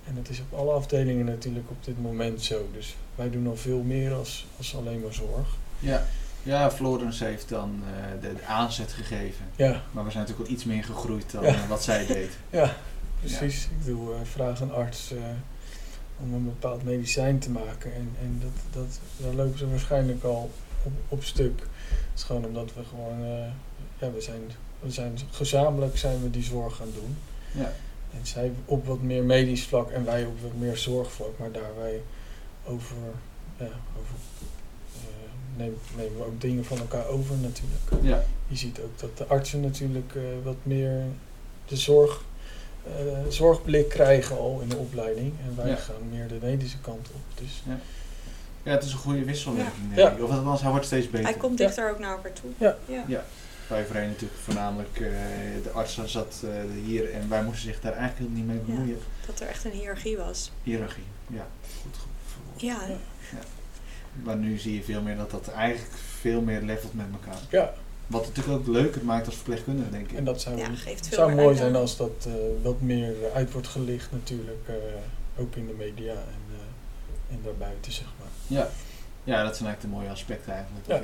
En 0.08 0.14
dat 0.14 0.28
is 0.28 0.40
op 0.40 0.58
alle 0.58 0.72
afdelingen 0.72 1.24
natuurlijk 1.24 1.70
op 1.70 1.84
dit 1.84 2.02
moment 2.02 2.42
zo. 2.42 2.68
Dus 2.72 2.96
wij 3.14 3.30
doen 3.30 3.46
al 3.46 3.56
veel 3.56 3.82
meer 3.82 4.12
als, 4.14 4.46
als 4.58 4.76
alleen 4.76 5.00
maar 5.00 5.12
zorg. 5.12 5.48
Ja. 5.78 6.06
ja, 6.42 6.70
Florence 6.70 7.24
heeft 7.24 7.48
dan 7.48 7.82
eh, 7.96 8.20
de, 8.22 8.34
de 8.34 8.44
aanzet 8.44 8.92
gegeven. 8.92 9.44
Ja, 9.56 9.82
Maar 9.92 10.04
we 10.04 10.10
zijn 10.10 10.22
natuurlijk 10.22 10.48
wel 10.48 10.56
iets 10.58 10.64
meer 10.64 10.84
gegroeid 10.84 11.30
dan 11.32 11.42
Ja. 11.42 11.48
eh, 11.48 11.68
wat 11.68 11.82
zij 11.82 12.06
deed. 12.06 12.30
ja 12.50 12.76
precies. 13.20 13.64
Ik 13.64 13.84
doe, 13.86 14.14
eh, 14.14 14.20
vraag 14.24 14.60
een 14.60 14.72
arts 14.72 15.12
om 16.20 16.34
een 16.34 16.44
bepaald 16.44 16.84
medicijn 16.84 17.38
te 17.38 17.50
maken. 17.50 17.94
En, 17.94 18.10
en 18.22 18.40
dat, 18.42 18.82
dat, 18.82 18.98
daar 19.16 19.34
lopen 19.34 19.58
ze 19.58 19.70
waarschijnlijk 19.70 20.24
al 20.24 20.50
op, 20.82 20.92
op 21.08 21.24
stuk. 21.24 21.58
Het 21.88 22.08
is 22.16 22.22
gewoon 22.22 22.44
omdat 22.44 22.74
we 22.74 22.82
gewoon, 22.88 23.18
ja, 23.98 24.10
we 24.12 24.20
zijn, 24.20 24.40
we 24.80 24.90
zijn 24.90 25.18
gezamenlijk 25.30 25.98
zijn 25.98 26.22
we 26.22 26.30
die 26.30 26.42
zorg 26.42 26.76
gaan 26.76 26.92
doen. 26.94 27.16
Ja. 27.62 27.72
En 28.12 28.26
zij 28.26 28.52
op 28.64 28.86
wat 28.86 29.00
meer 29.02 29.22
medisch 29.24 29.64
vlak 29.64 29.90
en 29.90 30.04
wij 30.04 30.24
op 30.24 30.40
wat 30.40 30.54
meer 30.58 30.76
zorgvlak. 30.76 31.38
Maar 31.38 31.52
daar 31.52 31.76
wij 31.78 32.00
over, 32.64 32.96
ja, 33.58 33.64
over 33.98 34.14
eh, 34.94 35.56
nemen, 35.56 35.78
nemen 35.96 36.16
we 36.18 36.24
ook 36.24 36.40
dingen 36.40 36.64
van 36.64 36.78
elkaar 36.78 37.06
over 37.06 37.36
natuurlijk. 37.36 38.02
Ja. 38.02 38.24
Je 38.48 38.56
ziet 38.56 38.80
ook 38.80 38.98
dat 38.98 39.16
de 39.18 39.26
artsen 39.26 39.60
natuurlijk 39.60 40.14
eh, 40.14 40.22
wat 40.44 40.56
meer 40.62 41.02
de 41.66 41.76
zorg, 41.76 42.24
eh, 42.84 42.92
zorgblik 43.28 43.88
krijgen 43.88 44.38
al 44.38 44.60
in 44.62 44.68
de 44.68 44.76
opleiding. 44.76 45.32
En 45.44 45.56
wij 45.56 45.68
Ja. 45.68 45.76
gaan 45.76 46.08
meer 46.10 46.28
de 46.28 46.38
medische 46.42 46.78
kant 46.80 47.08
op. 47.14 47.38
Dus 47.38 47.62
ja, 48.62 48.72
het 48.72 48.84
is 48.84 48.92
een 48.92 48.98
goede 48.98 49.24
wisselwerking. 49.24 49.88
Ja. 49.90 49.94
denk 49.94 50.16
ik. 50.16 50.24
Of 50.24 50.30
althans, 50.30 50.62
hij 50.62 50.70
wordt 50.70 50.86
steeds 50.86 51.10
beter. 51.10 51.26
Hij 51.28 51.36
komt 51.36 51.58
Ja. 51.58 51.66
dichter 51.66 51.90
ook 51.90 51.98
naar 51.98 52.10
elkaar 52.16 52.32
toe. 52.32 52.50
Ja. 52.58 52.76
ja. 53.08 53.24
Wij 53.68 53.84
voorheen 53.86 54.08
natuurlijk 54.08 54.40
voornamelijk, 54.40 55.00
eh, 55.00 55.10
de 55.62 55.70
arts 55.72 56.00
zat 56.04 56.42
eh, 56.44 56.50
hier 56.84 57.12
en 57.12 57.28
wij 57.28 57.42
moesten 57.42 57.62
zich 57.64 57.80
daar 57.80 57.92
eigenlijk 57.92 58.34
niet 58.34 58.46
mee 58.46 58.56
bemoeien. 58.58 58.98
Dat 59.26 59.40
er 59.40 59.46
echt 59.46 59.64
een 59.64 59.70
hiërarchie 59.70 60.16
was. 60.16 60.52
Hiërarchie, 60.62 61.04
ja. 61.26 61.46
Goed 61.82 61.96
ge- 61.96 62.06
verwoord. 62.34 62.60
Ja, 62.60 62.86
Ja. 63.32 63.38
Maar 64.22 64.36
nu 64.36 64.58
zie 64.58 64.74
je 64.74 64.82
veel 64.82 65.02
meer 65.02 65.16
dat 65.16 65.30
dat 65.30 65.48
eigenlijk 65.48 65.94
veel 66.20 66.40
meer 66.40 66.62
levelt 66.62 66.94
met 66.94 67.06
elkaar. 67.12 67.40
ja, 67.50 67.72
Wat 68.06 68.26
het 68.26 68.36
natuurlijk 68.36 68.60
ook 68.68 68.74
leuker 68.74 69.04
maakt 69.04 69.26
als 69.26 69.34
verpleegkundige, 69.34 69.90
denk 69.90 70.10
ik. 70.10 70.16
en 70.16 70.24
dat 70.24 70.40
zou, 70.40 70.56
ja 70.56 70.74
geeft 70.74 71.06
veel 71.08 71.16
zou 71.16 71.34
mooi 71.34 71.56
zijn 71.56 71.76
als 71.76 71.96
dat 71.96 72.26
eh, 72.26 72.32
wat 72.62 72.80
meer 72.80 73.14
uit 73.34 73.52
wordt 73.52 73.68
gelicht 73.68 74.12
natuurlijk. 74.12 74.68
eh, 74.68 74.74
ook 75.38 75.54
in 75.56 75.66
de 75.66 75.72
media 75.72 76.12
en, 76.12 76.42
eh, 76.50 77.34
en 77.34 77.40
daarbuiten 77.44 77.92
zeg 77.92 78.06
maar. 78.18 78.28
Ja. 78.58 78.68
ja, 79.24 79.42
dat 79.44 79.56
zijn 79.56 79.68
eigenlijk 79.68 79.80
de 79.80 79.88
mooie 79.88 80.08
aspecten 80.08 80.52
eigenlijk. 80.52 80.86
Ja. 80.86 81.00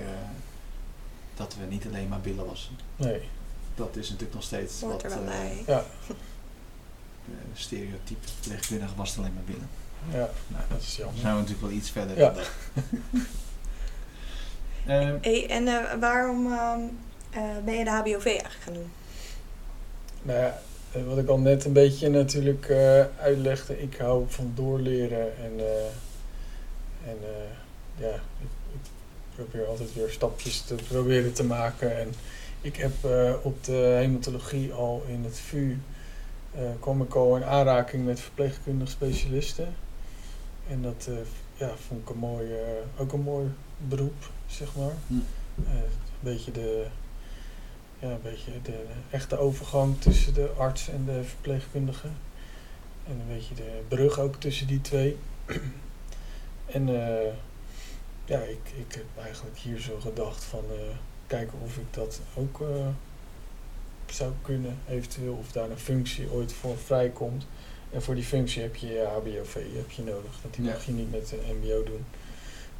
Dat 1.36 1.56
we 1.60 1.66
niet 1.66 1.86
alleen 1.86 2.08
maar 2.08 2.20
billen 2.20 2.46
wassen. 2.46 2.72
Nee, 2.96 3.20
Dat 3.74 3.96
is 3.96 4.06
natuurlijk 4.08 4.34
nog 4.34 4.42
steeds 4.42 4.80
Hoort 4.80 4.92
wat 5.02 5.12
er 5.12 5.18
wel 5.18 5.18
eh, 5.18 5.26
bij. 5.40 5.62
ja, 5.66 5.78
eh, 7.28 7.34
stereotype 7.54 8.28
verpleegkundige 8.28 8.94
was 8.96 9.18
alleen 9.18 9.34
maar 9.34 9.42
billen. 9.44 9.68
ja, 10.10 10.30
Nou, 10.46 10.62
dat 10.70 10.80
is 10.80 10.96
jammer. 10.96 11.20
zijn 11.20 11.32
we 11.34 11.40
natuurlijk 11.40 11.66
wel 11.66 11.76
iets 11.76 11.90
verder 11.90 12.16
Ja. 12.18 12.24
dan 12.30 12.34
dat. 12.34 12.50
Ehm, 14.86 15.16
Hey, 15.20 15.48
en 15.48 15.68
eh, 15.68 15.94
waarom 16.00 16.52
ehm, 16.52 16.80
eh, 17.30 17.42
ben 17.64 17.74
je 17.74 17.84
de 17.84 17.90
HBOV 17.90 18.24
eigenlijk 18.26 18.60
gaan 18.64 18.72
doen? 18.74 18.92
Nou 20.22 20.38
ja, 20.38 20.58
eh, 20.92 21.02
wat 21.04 21.18
ik 21.18 21.28
al 21.28 21.38
net 21.38 21.64
een 21.64 21.72
beetje 21.72 22.08
natuurlijk 22.08 22.68
eh, 22.68 23.04
uitlegde, 23.20 23.82
ik 23.82 23.96
hou 23.96 24.24
van 24.28 24.52
doorleren 24.54 25.36
en, 25.36 25.52
eh, 25.58 25.84
en 27.10 27.16
eh, 27.22 28.04
ja, 28.06 28.20
probeer 29.34 29.66
altijd 29.66 29.94
weer 29.94 30.10
stapjes 30.10 30.60
te 30.60 30.74
proberen 30.74 31.32
te 31.32 31.44
maken. 31.44 31.98
En 31.98 32.12
ik 32.60 32.76
heb 32.76 33.04
eh, 33.04 33.34
op 33.42 33.64
de 33.64 33.96
hematologie 33.98 34.72
al 34.72 35.04
in 35.06 35.24
het 35.24 35.38
VU 35.38 35.78
eh, 36.54 36.62
kwam 36.80 37.02
ik 37.02 37.14
al 37.14 37.36
in 37.36 37.44
aanraking 37.44 38.04
met 38.04 38.20
verpleegkundige 38.20 38.90
specialisten. 38.90 39.74
En 40.68 40.82
dat 40.82 41.06
eh, 41.08 41.14
ja, 41.54 41.74
vond 41.86 42.00
ik 42.00 42.08
een 42.08 42.18
mooi, 42.18 42.48
ook 42.98 43.12
een 43.12 43.22
mooi 43.22 43.46
beroep, 43.76 44.30
zeg 44.46 44.76
maar. 44.76 44.94
Hm. 45.06 45.14
Een 45.54 45.82
beetje 46.20 46.52
de, 46.52 46.86
ja, 47.98 48.10
een 48.10 48.22
beetje 48.22 48.52
de 48.62 48.84
echte 49.10 49.38
overgang 49.38 50.00
tussen 50.00 50.34
de 50.34 50.48
arts 50.56 50.88
en 50.88 51.04
de 51.04 51.24
verpleegkundige. 51.24 52.08
En 53.06 53.12
een 53.12 53.36
beetje 53.36 53.54
de 53.54 53.80
brug 53.88 54.18
ook 54.18 54.36
tussen 54.36 54.66
die 54.66 54.80
twee. 54.80 55.16
en 56.66 56.86
ja, 58.24 58.38
ik, 58.40 58.58
ik 58.88 58.94
heb 58.94 59.04
eigenlijk 59.24 59.58
hier 59.58 59.80
zo 59.80 60.00
gedacht 60.00 60.44
van 60.44 60.64
eh, 60.70 60.96
kijken 61.26 61.58
of 61.64 61.76
ik 61.76 61.86
dat 61.94 62.20
ook 62.34 62.60
eh, 62.60 62.86
zou 64.06 64.32
kunnen, 64.42 64.78
eventueel 64.88 65.34
of 65.34 65.52
daar 65.52 65.70
een 65.70 65.78
functie 65.78 66.30
ooit 66.30 66.52
voor 66.52 66.78
vrijkomt. 66.78 67.46
En 67.90 68.02
voor 68.02 68.14
die 68.14 68.24
functie 68.24 68.62
heb 68.62 68.76
je 68.76 68.86
je 68.86 69.04
HBOV 69.06 69.54
heb 69.54 69.90
je 69.90 70.02
nodig. 70.02 70.38
Dat 70.42 70.54
die 70.54 70.64
Ja. 70.64 70.72
mag 70.72 70.84
je 70.86 70.92
niet 70.92 71.10
met 71.10 71.28
de 71.28 71.38
MBO 71.60 71.82
doen. 71.84 72.04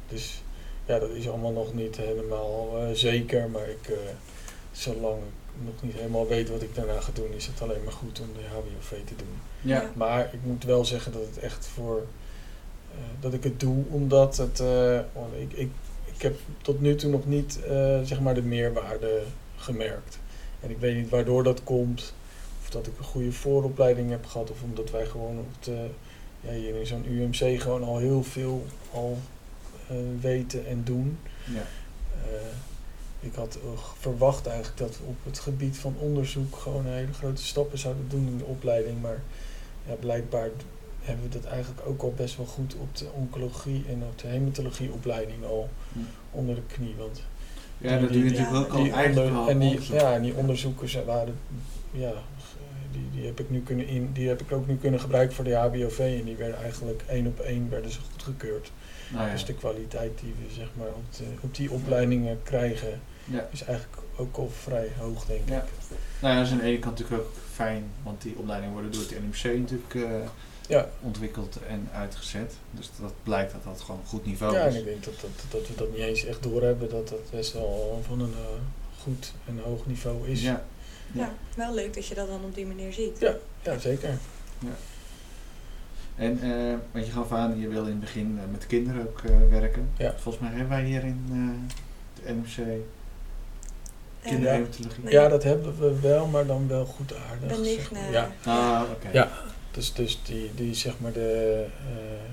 Dus 0.07 0.41
ja, 0.85 0.99
dat 0.99 1.09
is 1.09 1.27
allemaal 1.29 1.51
nog 1.51 1.73
niet 1.73 1.97
helemaal 1.97 2.77
eh, 2.81 2.93
zeker. 2.93 3.49
Maar 3.49 3.69
ik, 3.69 3.87
eh, 3.87 3.97
zolang 4.71 5.17
ik 5.21 5.65
nog 5.65 5.73
niet 5.81 5.93
helemaal 5.93 6.27
weet 6.27 6.49
wat 6.49 6.61
ik 6.61 6.75
daarna 6.75 6.99
ga 7.01 7.11
doen, 7.13 7.31
is 7.33 7.45
het 7.47 7.61
alleen 7.61 7.83
maar 7.83 7.93
goed 7.93 8.19
om 8.19 8.27
de 8.33 8.47
HBOV 8.47 8.89
te 9.05 9.15
doen. 9.15 9.39
Ja. 9.61 9.91
Maar 9.95 10.33
ik 10.33 10.39
moet 10.43 10.63
wel 10.63 10.85
zeggen 10.85 11.11
dat 11.11 11.21
het 11.25 11.37
echt 11.39 11.65
voor. 11.65 12.05
Eh, 12.93 12.99
dat 13.19 13.33
ik 13.33 13.43
het 13.43 13.59
doe 13.59 13.83
omdat 13.89 14.37
het. 14.37 14.59
eh, 14.59 14.99
want 15.13 15.33
ik, 15.37 15.53
ik, 15.53 15.69
ik 16.15 16.21
heb 16.21 16.35
tot 16.61 16.81
nu 16.81 16.95
toe 16.95 17.11
nog 17.11 17.25
niet 17.25 17.59
eh, 17.63 18.01
zeg 18.03 18.19
maar 18.19 18.33
de 18.35 18.41
meerwaarde 18.41 19.21
gemerkt. 19.55 20.19
En 20.59 20.69
ik 20.69 20.77
weet 20.77 20.95
niet 20.95 21.09
waardoor 21.09 21.43
dat 21.43 21.63
komt. 21.63 22.13
Of 22.61 22.69
dat 22.69 22.87
ik 22.87 22.97
een 22.97 23.03
goede 23.03 23.31
vooropleiding 23.31 24.09
heb 24.09 24.25
gehad. 24.25 24.51
Of 24.51 24.61
omdat 24.63 24.91
wij 24.91 25.05
gewoon 25.05 25.37
op 25.37 25.63
de, 25.63 25.87
ja, 26.41 26.51
hier 26.51 26.75
in 26.75 26.85
zo'n 26.85 27.05
UMC 27.07 27.61
gewoon 27.61 27.83
al 27.83 27.97
heel 27.97 28.23
veel 28.23 28.65
al 28.91 29.17
weten 30.19 30.67
en 30.67 30.83
doen. 30.83 31.17
Ja. 31.53 31.63
Ik 33.19 33.35
had 33.35 33.57
verwacht 33.99 34.47
eigenlijk 34.47 34.77
dat 34.77 34.97
we 34.97 35.03
op 35.05 35.17
het 35.23 35.39
gebied 35.39 35.77
van 35.77 35.95
onderzoek 35.99 36.55
gewoon 36.55 36.85
hele 36.85 37.13
grote 37.13 37.43
stappen 37.43 37.77
zouden 37.77 38.09
doen 38.09 38.27
in 38.27 38.37
de 38.37 38.45
opleiding. 38.45 39.01
Maar 39.01 39.21
ja, 39.87 39.93
blijkbaar 39.93 40.49
hebben 41.03 41.23
we 41.29 41.39
dat 41.39 41.45
eigenlijk 41.51 41.81
ook 41.87 42.01
al 42.01 42.13
best 42.17 42.37
wel 42.37 42.45
goed 42.45 42.75
op 42.75 42.95
de 42.97 43.05
oncologie 43.13 43.85
en 43.89 44.03
op 44.03 44.19
de 44.19 44.27
hematologieopleiding 44.27 45.43
al 45.45 45.69
Hm. 45.93 45.99
onder 46.31 46.55
de 46.55 46.61
knie. 46.67 46.95
Want 46.97 47.21
Ja, 47.77 47.99
dat 47.99 47.99
doe 48.13 48.23
je 48.23 48.29
die- 48.31 48.39
natuurlijk 48.39 48.65
ook 48.73 48.73
al 48.79 48.87
eigenlijk 48.93 49.47
en 49.49 49.59
die, 49.59 49.79
ja, 49.93 50.13
en 50.13 50.21
die 50.21 50.33
onderzoekers 50.33 50.97
waren, 51.05 51.35
ja, 51.91 52.11
die, 52.91 53.09
die, 53.13 53.25
heb 53.25 53.39
ik 53.39 53.49
nu 53.49 53.61
kunnen 53.61 53.87
in, 53.87 54.09
die 54.13 54.27
heb 54.27 54.41
ik 54.41 54.51
ook 54.51 54.67
nu 54.67 54.75
kunnen 54.77 54.99
gebruiken 54.99 55.35
voor 55.35 55.43
de 55.45 55.55
HBOV. 55.55 55.99
En 55.99 56.23
die 56.25 56.35
werden 56.35 56.57
eigenlijk 56.61 57.03
één 57.07 57.27
op 57.27 57.39
één 57.39 57.69
werden 57.69 57.91
ze 57.91 57.99
goedgekeurd. 58.11 58.71
Nou 59.13 59.25
ja. 59.25 59.31
Dus 59.31 59.45
de 59.45 59.53
kwaliteit 59.53 60.19
die 60.19 60.33
we 60.39 60.53
zeg 60.53 60.67
maar, 60.77 60.87
op, 60.87 61.03
de, 61.17 61.23
op 61.41 61.55
die 61.55 61.71
opleidingen 61.71 62.39
krijgen 62.43 63.01
Ja. 63.25 63.47
is 63.51 63.63
eigenlijk 63.63 63.97
ook 64.15 64.37
al 64.37 64.49
vrij 64.49 64.87
hoog, 64.99 65.25
denk 65.25 65.49
Ja. 65.49 65.57
ik. 65.57 65.63
Nou 66.21 66.33
ja, 66.33 66.39
dat 66.39 66.47
is 66.47 66.51
aan 66.53 66.59
de 66.59 66.63
ene 66.63 66.79
kant 66.79 66.99
natuurlijk 66.99 67.21
ook 67.27 67.33
fijn, 67.53 67.83
want 68.03 68.21
die 68.21 68.37
opleidingen 68.37 68.73
worden 68.73 68.91
door 68.91 69.01
het 69.01 69.11
NMC 69.11 69.59
natuurlijk 69.59 69.93
eh, 69.95 70.01
Ja, 70.67 70.89
ontwikkeld 71.01 71.57
en 71.67 71.89
uitgezet. 71.93 72.53
Dus 72.71 72.89
dat 73.01 73.13
blijkt 73.23 73.51
dat 73.51 73.63
dat 73.63 73.81
gewoon 73.81 73.99
een 74.01 74.07
goed 74.07 74.25
niveau 74.25 74.53
ja 74.53 74.61
en 74.61 74.69
is. 74.69 74.75
ik 74.75 74.85
denk 74.85 75.03
dat, 75.03 75.13
dat, 75.21 75.29
dat 75.51 75.67
we 75.67 75.75
dat 75.75 75.91
niet 75.91 75.99
eens 75.99 76.25
echt 76.25 76.43
doorhebben, 76.43 76.89
dat 76.89 77.07
dat 77.09 77.31
best 77.31 77.53
wel 77.53 78.01
van 78.07 78.19
een 78.19 78.33
eh, 78.33 79.01
goed 79.01 79.33
en 79.47 79.59
hoog 79.63 79.85
niveau 79.85 80.27
is. 80.27 80.41
Ja. 80.41 80.63
Ja, 81.11 81.33
wel 81.55 81.73
leuk 81.73 81.93
dat 81.93 82.07
je 82.07 82.15
dat 82.15 82.27
dan 82.27 82.43
op 82.43 82.55
die 82.55 82.65
manier 82.65 82.93
ziet. 82.93 83.19
Ja, 83.19 83.35
ja 83.61 83.77
zeker. 83.77 84.17
En, 86.15 86.39
eh 86.41 86.73
want 86.91 87.05
je 87.05 87.11
gaf 87.11 87.31
aan, 87.31 87.59
je 87.59 87.67
wil 87.67 87.83
in 87.83 87.89
het 87.89 87.99
begin 87.99 88.39
eh, 88.43 88.51
met 88.51 88.67
kinderen 88.67 89.07
ook 89.07 89.21
eh, 89.23 89.31
werken. 89.49 89.89
Ja. 89.97 90.13
Volgens 90.17 90.43
mij 90.43 90.49
hebben 90.53 90.69
wij 90.69 90.83
hier 90.83 91.03
in 91.03 91.25
eh, 91.31 92.25
de 92.25 92.33
NMC 92.33 92.81
kinderhematologie. 94.21 95.03
Nee. 95.03 95.13
Ja, 95.13 95.27
dat 95.27 95.43
hebben 95.43 95.79
we 95.79 95.99
wel, 95.99 96.27
maar 96.27 96.45
dan 96.45 96.67
wel 96.67 96.85
goed 96.85 97.13
aardig. 97.15 97.81
Ja, 98.11 98.31
Ah, 98.45 98.81
oké. 98.91 99.09
Ja. 99.11 99.29
Dus, 99.73 99.93
dus 99.93 100.19
die, 100.23 100.51
die 100.55 100.73
zeg 100.73 100.93
maar 100.99 101.11
de, 101.13 101.65
eh 101.79 102.31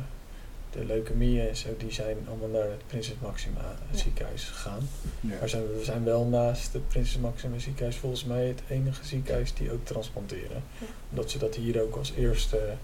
de 0.72 0.84
leukemieën 0.84 1.48
en 1.48 1.56
zo, 1.56 1.68
die 1.78 1.92
zijn 1.92 2.16
allemaal 2.28 2.48
naar 2.48 2.70
het 2.70 2.86
Prinses 2.86 3.14
Maxima 3.20 3.60
Ja. 3.90 3.98
ziekenhuis 3.98 4.44
gegaan. 4.44 4.88
Ja. 5.20 5.36
Maar 5.38 5.48
zijn, 5.48 5.62
we 5.62 5.84
zijn 5.84 6.04
wel 6.04 6.24
naast 6.24 6.72
het 6.72 6.88
Prinses 6.88 7.18
Maxima 7.18 7.58
ziekenhuis 7.58 7.96
volgens 7.96 8.24
mij 8.24 8.46
het 8.46 8.60
enige 8.68 9.04
ziekenhuis 9.06 9.54
die 9.54 9.72
ook 9.72 9.84
transplanteren. 9.86 10.62
Ja. 10.78 10.86
Omdat 11.10 11.30
ze 11.30 11.38
dat 11.38 11.54
hier 11.54 11.82
ook 11.82 11.96
als 11.96 12.12
eerste 12.16 12.74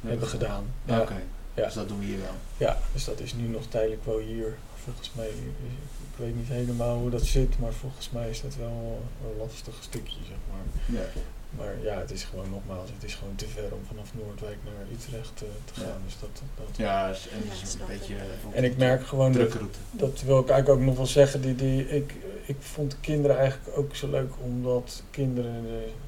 hebben 0.00 0.28
gedaan. 0.28 0.64
Ja. 0.84 1.00
Oké, 1.00 1.22
Ja. 1.54 1.64
dus 1.64 1.74
dat 1.74 1.88
doen 1.88 1.98
we 1.98 2.04
hier 2.04 2.18
wel. 2.18 2.34
Ja, 2.68 2.78
dus 2.92 3.04
dat 3.04 3.20
is 3.20 3.34
nu 3.34 3.46
nog 3.48 3.66
tijdelijk 3.68 4.04
wel 4.04 4.18
hier. 4.18 4.56
Volgens 4.84 5.10
mij, 5.14 5.28
ik 5.28 6.16
weet 6.16 6.36
niet 6.36 6.48
helemaal 6.48 6.98
hoe 6.98 7.10
dat 7.10 7.24
zit, 7.24 7.58
maar 7.58 7.72
volgens 7.72 8.10
mij 8.10 8.30
is 8.30 8.40
dat 8.42 8.54
wel 8.56 9.02
een 9.24 9.38
lastig 9.38 9.74
stukje, 9.80 10.18
zeg 10.28 10.36
maar. 10.50 10.96
Ja. 11.00 11.06
Maar 11.50 11.74
ja, 11.82 11.98
het 11.98 12.10
is 12.10 12.24
gewoon 12.24 12.50
nogmaals, 12.50 12.90
het 12.94 13.04
is 13.04 13.14
gewoon 13.14 13.34
te 13.34 13.46
ver 13.48 13.72
om 13.72 13.80
vanaf 13.86 14.14
Noordwijk 14.14 14.56
naar 14.64 14.86
Utrecht 14.92 15.32
eh, 15.42 15.48
te 15.74 15.80
Ja. 15.80 15.86
gaan. 15.86 16.00
Dus 16.04 16.16
dat, 16.20 16.42
dat. 16.56 16.76
Ja, 16.76 17.08
is- 17.08 17.28
en 17.28 17.38
Ja, 17.46 17.52
is 17.62 17.74
een 17.74 17.80
beetje... 17.88 18.14
En 18.52 18.64
ik 18.64 18.76
merk 18.76 19.06
gewoon 19.06 19.32
dat, 19.32 19.40
drukke 19.40 19.58
route. 19.58 19.78
dat 19.90 20.20
wil 20.22 20.38
ik 20.40 20.48
eigenlijk 20.48 20.80
ook 20.80 20.86
nog 20.86 20.96
wel 20.96 21.06
zeggen, 21.06 21.40
die, 21.40 21.54
die, 21.54 21.88
ik, 21.88 22.14
ik 22.46 22.56
vond 22.60 22.96
kinderen 23.00 23.38
eigenlijk 23.38 23.76
ook 23.78 23.94
zo 23.96 24.10
leuk, 24.10 24.30
omdat 24.40 25.02
kinderen, 25.10 25.64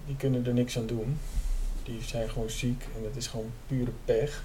die 0.07 0.17
kunnen 0.17 0.47
er 0.47 0.53
niks 0.55 0.77
aan 0.79 0.87
doen. 0.87 1.19
Die 1.85 2.03
zijn 2.03 2.31
gewoon 2.31 2.51
ziek 2.51 2.83
en 2.97 3.03
dat 3.03 3.17
is 3.17 3.27
gewoon 3.27 3.51
pure 3.67 3.91
pech. 4.05 4.45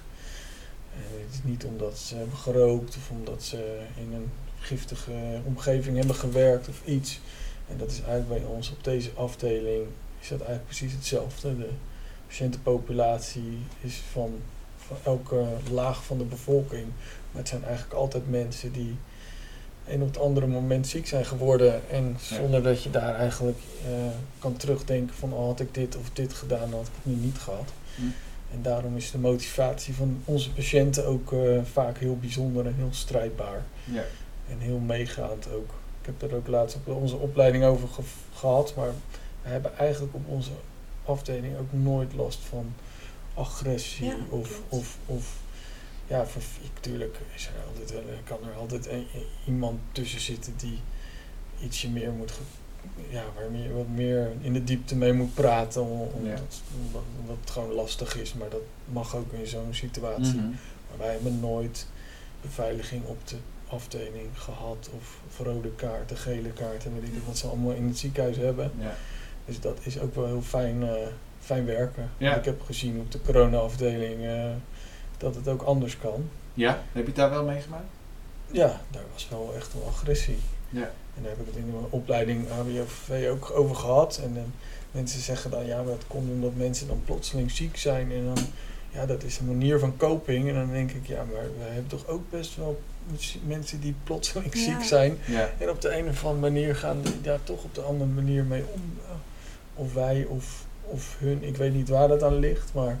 En 0.94 1.02
het 1.24 1.32
is 1.34 1.40
niet 1.42 1.64
omdat 1.64 1.98
ze 1.98 2.16
hebben 2.16 2.36
gerookt 2.36 2.96
of 2.96 3.10
omdat 3.10 3.42
ze 3.42 3.78
in 3.96 4.12
een 4.12 4.30
giftige 4.60 5.40
omgeving 5.44 5.96
hebben 5.96 6.16
gewerkt 6.16 6.68
of 6.68 6.80
iets. 6.84 7.20
En 7.68 7.76
dat 7.76 7.90
is 7.90 8.00
eigenlijk 8.02 8.28
bij 8.42 8.52
ons 8.56 8.70
op 8.70 8.84
deze 8.84 9.10
afdeling 9.14 9.86
is 10.26 10.32
dat 10.38 10.46
eigenlijk 10.46 10.68
precies 10.76 10.92
hetzelfde. 10.92 11.56
De 11.56 11.68
patiëntenpopulatie 12.26 13.58
is 13.80 14.02
van, 14.12 14.34
van 14.76 14.96
elke 15.04 15.44
laag 15.70 16.04
van 16.04 16.18
de 16.18 16.24
bevolking. 16.24 16.86
Maar 17.30 17.40
het 17.42 17.48
zijn 17.48 17.64
eigenlijk 17.64 17.94
altijd 17.94 18.30
mensen 18.30 18.72
die 18.72 18.96
een 19.88 20.00
op 20.02 20.06
het 20.08 20.18
andere 20.18 20.46
moment 20.46 20.86
ziek 20.86 21.06
zijn 21.06 21.24
geworden. 21.24 21.90
En 21.90 22.16
zonder 22.20 22.62
dat 22.62 22.82
je 22.82 22.90
daar 22.90 23.14
eigenlijk 23.14 23.58
eh, 23.84 23.90
kan 24.38 24.56
terugdenken 24.56 25.14
van 25.14 25.32
oh, 25.32 25.46
had 25.46 25.60
ik 25.60 25.74
dit 25.74 25.96
of 25.96 26.10
dit 26.12 26.32
gedaan, 26.32 26.70
dan 26.70 26.78
had 26.78 26.86
ik 26.86 26.92
het 27.02 27.14
nu 27.16 27.24
niet 27.24 27.38
gehad. 27.38 27.68
Hm. 27.94 28.02
En 28.52 28.62
daarom 28.62 28.96
is 28.96 29.10
de 29.10 29.18
motivatie 29.18 29.94
van 29.94 30.20
onze 30.24 30.52
patiënten 30.52 31.06
ook 31.06 31.32
eh, 31.32 31.38
vaak 31.72 31.98
heel 31.98 32.16
bijzonder 32.16 32.66
en 32.66 32.74
heel 32.76 32.92
strijdbaar. 32.92 33.62
Ja. 33.84 34.02
En 34.50 34.58
heel 34.58 34.78
meegaand 34.78 35.48
ook. 35.54 35.70
Ik 36.00 36.06
heb 36.18 36.30
er 36.30 36.36
ook 36.36 36.46
laatst 36.46 36.76
op 36.76 36.94
onze 36.96 37.16
opleiding 37.16 37.64
over 37.64 37.88
ge- 37.88 38.02
gehad, 38.34 38.74
maar 38.76 38.90
we 39.46 39.52
hebben 39.52 39.78
eigenlijk 39.78 40.14
op 40.14 40.28
onze 40.28 40.50
afdeling 41.04 41.58
ook 41.58 41.72
nooit 41.72 42.12
last 42.14 42.38
van 42.38 42.72
agressie 43.34 44.06
Ja, 44.06 44.16
of, 44.28 44.60
of, 44.68 44.96
of 45.06 45.36
ja, 46.06 46.24
natuurlijk 46.62 47.18
is 47.34 47.46
er 47.46 47.52
altijd 47.68 47.90
wel, 47.92 48.02
kan 48.24 48.38
er 48.48 48.54
altijd 48.58 48.86
een- 48.88 49.06
iemand 49.46 49.80
tussen 49.92 50.20
zitten 50.20 50.52
die 50.56 50.78
ietsje 51.62 51.88
meer 51.90 52.10
moet, 52.12 52.32
ja, 53.08 53.24
waar 53.34 53.52
je 53.60 53.72
wat 53.72 53.88
meer 53.88 54.30
in 54.40 54.52
de 54.52 54.64
diepte 54.64 54.96
mee 54.96 55.12
moet 55.12 55.34
praten, 55.34 55.82
om- 55.82 56.00
omdat, 56.00 56.38
Ja. 56.38 56.76
omdat, 56.86 57.02
omdat 57.20 57.36
het 57.40 57.50
gewoon 57.50 57.72
lastig 57.72 58.16
is, 58.16 58.34
maar 58.34 58.48
dat 58.48 58.60
mag 58.92 59.16
ook 59.16 59.32
in 59.32 59.46
zo'n 59.46 59.74
situatie. 59.74 60.34
Mhm. 60.34 60.48
Maar 60.88 60.98
wij 60.98 61.10
hebben 61.12 61.40
nooit 61.40 61.86
beveiliging 62.40 63.04
op 63.04 63.28
de 63.28 63.36
afdeling 63.68 64.28
gehad. 64.34 64.90
Of, 64.96 65.20
of 65.28 65.38
rode 65.46 65.70
kaarten, 65.74 66.16
gele 66.16 66.48
kaarten, 66.50 66.94
weet 67.00 67.02
ik 67.16 67.22
wat 67.26 67.38
ze 67.38 67.46
allemaal 67.46 67.72
in 67.72 67.86
het 67.86 67.98
ziekenhuis 67.98 68.36
hebben. 68.36 68.72
Ja. 68.78 68.96
Dus 69.46 69.60
dat 69.60 69.78
is 69.82 70.00
ook 70.00 70.14
wel 70.14 70.26
heel 70.26 70.42
fijn, 70.42 70.82
eh, 70.82 70.92
fijn 71.40 71.64
werken. 71.64 72.10
Ja. 72.18 72.34
Ik 72.36 72.44
heb 72.44 72.62
gezien 72.62 73.00
op 73.00 73.12
de 73.12 73.20
corona-afdeling 73.24 74.24
eh, 74.24 74.44
dat 75.18 75.34
het 75.34 75.48
ook 75.48 75.62
anders 75.62 75.98
kan. 75.98 76.28
ja, 76.54 76.82
heb 76.92 77.02
je 77.02 77.06
het 77.06 77.16
daar 77.16 77.30
wel 77.30 77.44
meegemaakt? 77.44 77.84
Ja, 78.50 78.80
daar 78.90 79.02
was 79.12 79.28
wel 79.30 79.52
echt 79.56 79.72
wel 79.72 79.86
agressie. 79.88 80.38
Ja. 80.70 80.90
En 81.16 81.22
daar 81.22 81.30
heb 81.30 81.40
ik 81.40 81.46
het 81.46 81.56
in 81.56 81.70
mijn 81.70 81.84
opleiding 81.90 82.48
HBOV 82.48 83.28
ook 83.30 83.50
over 83.54 83.76
gehad. 83.76 84.20
En 84.24 84.34
dan 84.34 84.52
mensen 84.90 85.20
zeggen 85.20 85.50
dan, 85.50 85.66
ja, 85.66 85.76
maar 85.76 85.84
dat 85.92 86.04
komt 86.06 86.30
omdat 86.30 86.54
mensen 86.56 86.86
dan 86.88 87.02
plotseling 87.04 87.50
ziek 87.50 87.76
zijn. 87.76 88.12
En 88.12 88.24
dan, 88.24 88.44
ja, 88.90 89.06
dat 89.06 89.22
is 89.22 89.38
een 89.38 89.46
manier 89.46 89.78
van 89.78 89.96
coping. 89.96 90.48
En 90.48 90.54
dan 90.54 90.70
denk 90.72 90.90
ik, 90.90 91.06
ja, 91.06 91.24
maar 91.32 91.42
we 91.58 91.64
hebben 91.64 91.86
toch 91.86 92.06
ook 92.06 92.30
best 92.30 92.56
wel 92.56 92.80
mensen 93.46 93.80
die 93.80 93.94
plotseling 94.04 94.54
Ja. 94.54 94.60
ziek 94.60 94.82
zijn. 94.82 95.18
Ja. 95.26 95.50
En 95.58 95.70
op 95.70 95.80
de 95.80 95.96
een 95.98 96.08
of 96.08 96.24
andere 96.24 96.52
manier 96.52 96.76
gaan 96.76 97.02
die 97.02 97.20
daar 97.20 97.42
toch 97.44 97.64
op 97.64 97.74
de 97.74 97.80
andere 97.80 98.10
manier 98.10 98.44
mee 98.44 98.64
om. 98.72 98.98
Of 99.76 99.94
wij 99.94 100.24
of, 100.24 100.64
of 100.82 101.16
hun. 101.18 101.42
Ik 101.42 101.56
weet 101.56 101.74
niet 101.74 101.88
waar 101.88 102.08
dat 102.08 102.22
aan 102.22 102.38
ligt, 102.38 102.74
maar 102.74 102.98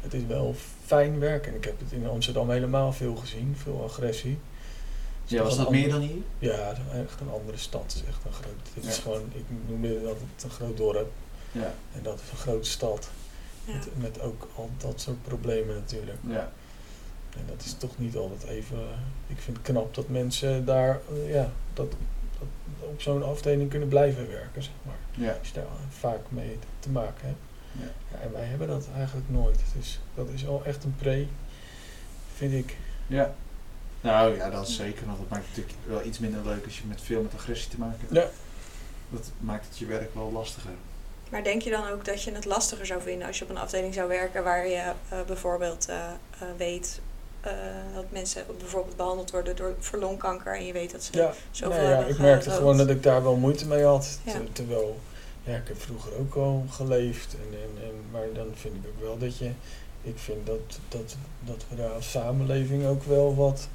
het 0.00 0.14
is 0.14 0.26
wel 0.26 0.54
fijn 0.84 1.18
werk. 1.18 1.46
En 1.46 1.54
ik 1.54 1.64
heb 1.64 1.78
het 1.78 1.92
in 1.92 2.06
Amsterdam 2.06 2.50
helemaal 2.50 2.92
veel 2.92 3.16
gezien, 3.16 3.56
veel 3.62 3.84
agressie. 3.84 4.38
Het 5.22 5.30
Ja, 5.30 5.42
was 5.42 5.56
dat 5.56 5.70
meer 5.70 5.88
dan 5.88 6.00
hier? 6.00 6.22
Ja, 6.38 6.68
het 6.68 6.78
is 6.92 7.00
echt 7.00 7.20
een 7.20 7.30
andere 7.30 7.58
stad. 7.58 7.82
Het 7.82 7.94
is 7.94 8.02
echt 8.08 8.24
een 8.24 8.32
groot. 8.32 8.68
Het 8.74 8.84
is 8.84 8.98
gewoon, 8.98 9.22
ik 9.32 9.44
noemde 9.68 10.02
dat 10.02 10.16
een 10.44 10.50
groot 10.50 10.76
dorp. 10.76 11.10
Ja. 11.52 11.74
En 11.94 12.02
dat 12.02 12.20
is 12.24 12.30
een 12.30 12.36
grote 12.36 12.70
stad. 12.70 13.10
Ja. 13.64 13.74
Met, 13.74 13.88
met 13.96 14.20
ook 14.20 14.48
al 14.56 14.70
dat 14.76 15.00
soort 15.00 15.22
problemen 15.22 15.74
natuurlijk. 15.74 16.18
Ja. 16.26 16.52
En 17.36 17.44
dat 17.46 17.64
is 17.64 17.74
toch 17.78 17.98
niet 17.98 18.16
altijd 18.16 18.42
even. 18.42 18.78
Ik 19.26 19.38
vind 19.38 19.56
het 19.56 19.66
knap 19.66 19.94
dat 19.94 20.08
mensen 20.08 20.64
daar 20.64 21.00
ja, 21.26 21.50
dat 21.74 21.94
op 22.78 23.00
zo'n 23.00 23.22
afdeling 23.22 23.70
kunnen 23.70 23.88
blijven 23.88 24.28
werken, 24.28 24.62
zeg 24.62 24.72
maar. 24.82 25.26
Ja. 25.26 25.36
Als 25.38 25.48
je 25.48 25.54
daar 25.54 25.64
vaak 25.88 26.20
mee 26.28 26.58
te 26.78 26.90
maken 26.90 27.26
hebt. 27.26 27.38
Ja. 27.72 27.90
Ja, 28.12 28.24
en 28.24 28.32
wij 28.32 28.44
hebben 28.44 28.68
dat 28.68 28.88
eigenlijk 28.96 29.28
nooit. 29.30 29.60
Dus 29.76 30.00
dat 30.14 30.28
is 30.28 30.46
al 30.46 30.62
echt 30.64 30.84
een 30.84 30.94
pre, 30.98 31.26
vind 32.34 32.52
ik. 32.52 32.76
Ja. 33.06 33.34
Nou 34.00 34.36
ja, 34.36 34.50
dat 34.50 34.68
is 34.68 34.76
zeker, 34.76 35.06
want 35.06 35.18
dat 35.18 35.28
maakt 35.28 35.46
het 35.46 35.56
natuurlijk 35.56 35.86
wel 35.86 36.04
iets 36.04 36.18
minder 36.18 36.44
leuk 36.44 36.64
als 36.64 36.78
je 36.78 36.86
met 36.86 37.00
veel 37.00 37.22
met 37.22 37.34
agressie 37.34 37.70
te 37.70 37.78
maken 37.78 38.00
hebt. 38.00 38.12
Ja. 38.12 38.28
Dat 39.10 39.30
maakt 39.40 39.68
het 39.68 39.78
je 39.78 39.86
werk 39.86 40.14
wel 40.14 40.32
lastiger. 40.32 40.72
Maar 41.30 41.44
denk 41.44 41.62
je 41.62 41.70
dan 41.70 41.88
ook 41.88 42.04
dat 42.04 42.22
je 42.22 42.32
het 42.32 42.44
lastiger 42.44 42.86
zou 42.86 43.02
vinden 43.02 43.26
als 43.26 43.38
je 43.38 43.44
op 43.44 43.50
een 43.50 43.58
afdeling 43.58 43.94
zou 43.94 44.08
werken 44.08 44.44
waar 44.44 44.68
je 44.68 44.92
eh, 45.08 45.18
bijvoorbeeld 45.26 45.88
eh, 45.88 45.96
eh, 45.96 46.48
weet 46.56 47.00
eh, 47.48 47.94
dat 47.94 48.04
mensen 48.08 48.44
bijvoorbeeld 48.58 48.96
behandeld 48.96 49.30
worden 49.30 49.56
door, 49.56 49.74
voor 49.78 49.98
longkanker 49.98 50.56
en 50.56 50.66
je 50.66 50.72
weet 50.72 50.92
dat 50.92 51.02
ze 51.02 51.16
Ja, 51.16 51.32
zoveel 51.50 51.76
nou 51.76 51.88
ja, 51.90 51.96
hebben 51.96 52.14
ik 52.14 52.18
merkte 52.20 52.42
gerookt? 52.42 52.58
gewoon 52.60 52.76
dat 52.76 52.88
ik 52.88 53.02
daar 53.02 53.22
wel 53.22 53.36
moeite 53.36 53.66
mee 53.66 53.84
had. 53.84 54.18
Ja. 54.24 54.32
Ter- 54.32 54.52
terwijl, 54.52 54.98
ja, 55.44 55.56
ik 55.56 55.68
heb 55.68 55.80
vroeger 55.80 56.12
ook 56.18 56.34
al 56.34 56.64
geleefd. 56.70 57.34
En, 57.34 57.58
en, 57.58 57.82
en, 57.88 57.94
maar 58.12 58.26
dan 58.34 58.46
vind 58.54 58.74
ik 58.74 58.80
ook 58.88 59.02
wel 59.04 59.18
dat 59.18 59.38
je, 59.38 59.50
ik 60.02 60.18
vind 60.18 60.46
dat, 60.46 60.78
dat, 60.88 61.16
dat 61.40 61.64
we 61.68 61.76
daar 61.76 61.90
als 61.92 62.10
samenleving 62.10 62.86
ook 62.86 63.02
wel 63.04 63.34
wat 63.36 63.68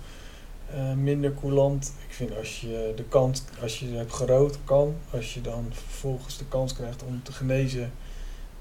eh, 0.73 0.93
minder 0.93 1.33
coulant. 1.41 1.93
Ik 2.07 2.13
vind 2.13 2.37
als 2.37 2.61
je 2.61 2.93
de 2.95 3.03
kans, 3.03 3.43
als 3.61 3.79
je 3.79 3.87
hebt 3.87 4.13
gerood 4.13 4.57
kan, 4.63 4.95
als 5.11 5.33
je 5.33 5.41
dan 5.41 5.71
vervolgens 5.71 6.37
de 6.37 6.45
kans 6.49 6.73
krijgt 6.73 7.03
om 7.03 7.21
te 7.23 7.31
genezen, 7.31 7.91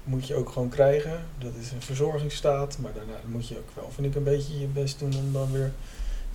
moet 0.03 0.27
je 0.27 0.35
ook 0.35 0.49
gewoon 0.49 0.69
krijgen. 0.69 1.19
Dat 1.37 1.51
is 1.61 1.71
een 1.71 1.81
verzorgingsstaat, 1.81 2.77
maar 2.77 2.93
daarna 2.93 3.17
moet 3.25 3.47
je 3.47 3.57
ook 3.57 3.69
wel, 3.73 3.91
vind 3.91 4.07
ik, 4.07 4.15
een 4.15 4.23
beetje 4.23 4.59
je 4.59 4.67
best 4.67 4.99
doen 4.99 5.13
om 5.15 5.33
dan 5.33 5.51
weer 5.51 5.71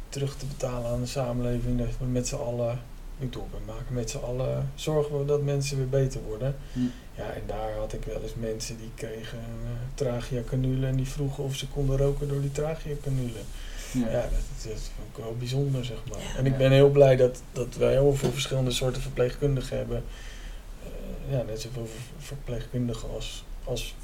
terug 0.08 0.36
te 0.36 0.46
betalen 0.46 0.90
aan 0.90 1.00
de 1.00 1.06
samenleving. 1.06 1.78
Dat 1.78 1.98
we 1.98 2.04
met 2.04 2.28
z'n 2.28 2.34
allen 2.34 2.80
kunnen 3.18 3.40
maken. 3.66 3.94
Met 3.94 4.10
z'n 4.10 4.18
allen 4.18 4.70
zorgen 4.74 5.18
we 5.18 5.24
dat 5.24 5.42
mensen 5.42 5.76
weer 5.76 5.88
beter 5.88 6.22
worden. 6.22 6.56
Hm. 6.72 6.80
Ja, 7.16 7.32
en 7.32 7.42
daar 7.46 7.72
had 7.76 7.92
ik 7.92 8.04
wel 8.04 8.22
eens 8.22 8.34
mensen 8.34 8.76
die 8.76 8.90
kregen 8.94 9.38
een 9.38 9.70
uh, 9.70 9.78
tragia-canule 9.94 10.86
en 10.86 10.96
die 10.96 11.08
vroegen 11.08 11.44
of 11.44 11.56
ze 11.56 11.68
konden 11.68 11.96
roken 11.96 12.28
door 12.28 12.40
die 12.40 12.52
tragia-canule. 12.52 13.38
Ja. 13.92 14.10
Ja, 14.10 14.20
dat, 14.22 14.72
is 14.74 14.90
ook 15.08 15.24
wel 15.24 15.36
bijzonder, 15.38 15.84
zeg 15.84 15.98
maar. 16.10 16.18
Ja. 16.18 16.36
En 16.36 16.46
ik 16.46 16.56
ben 16.56 16.72
heel 16.72 16.90
blij 16.90 17.16
dat, 17.16 17.42
dat 17.52 17.76
wij 17.76 17.92
heel 17.92 18.14
veel 18.14 18.30
verschillende 18.30 18.70
soorten 18.70 19.02
verpleegkundigen 19.02 19.76
hebben. 19.76 20.04
Eh, 20.82 21.32
ja, 21.32 21.42
net 21.42 21.60
zoveel 21.60 21.86
ver- 21.86 22.24
verpleegkundigen 22.26 23.08
als, 23.10 23.44
als, 23.68 23.94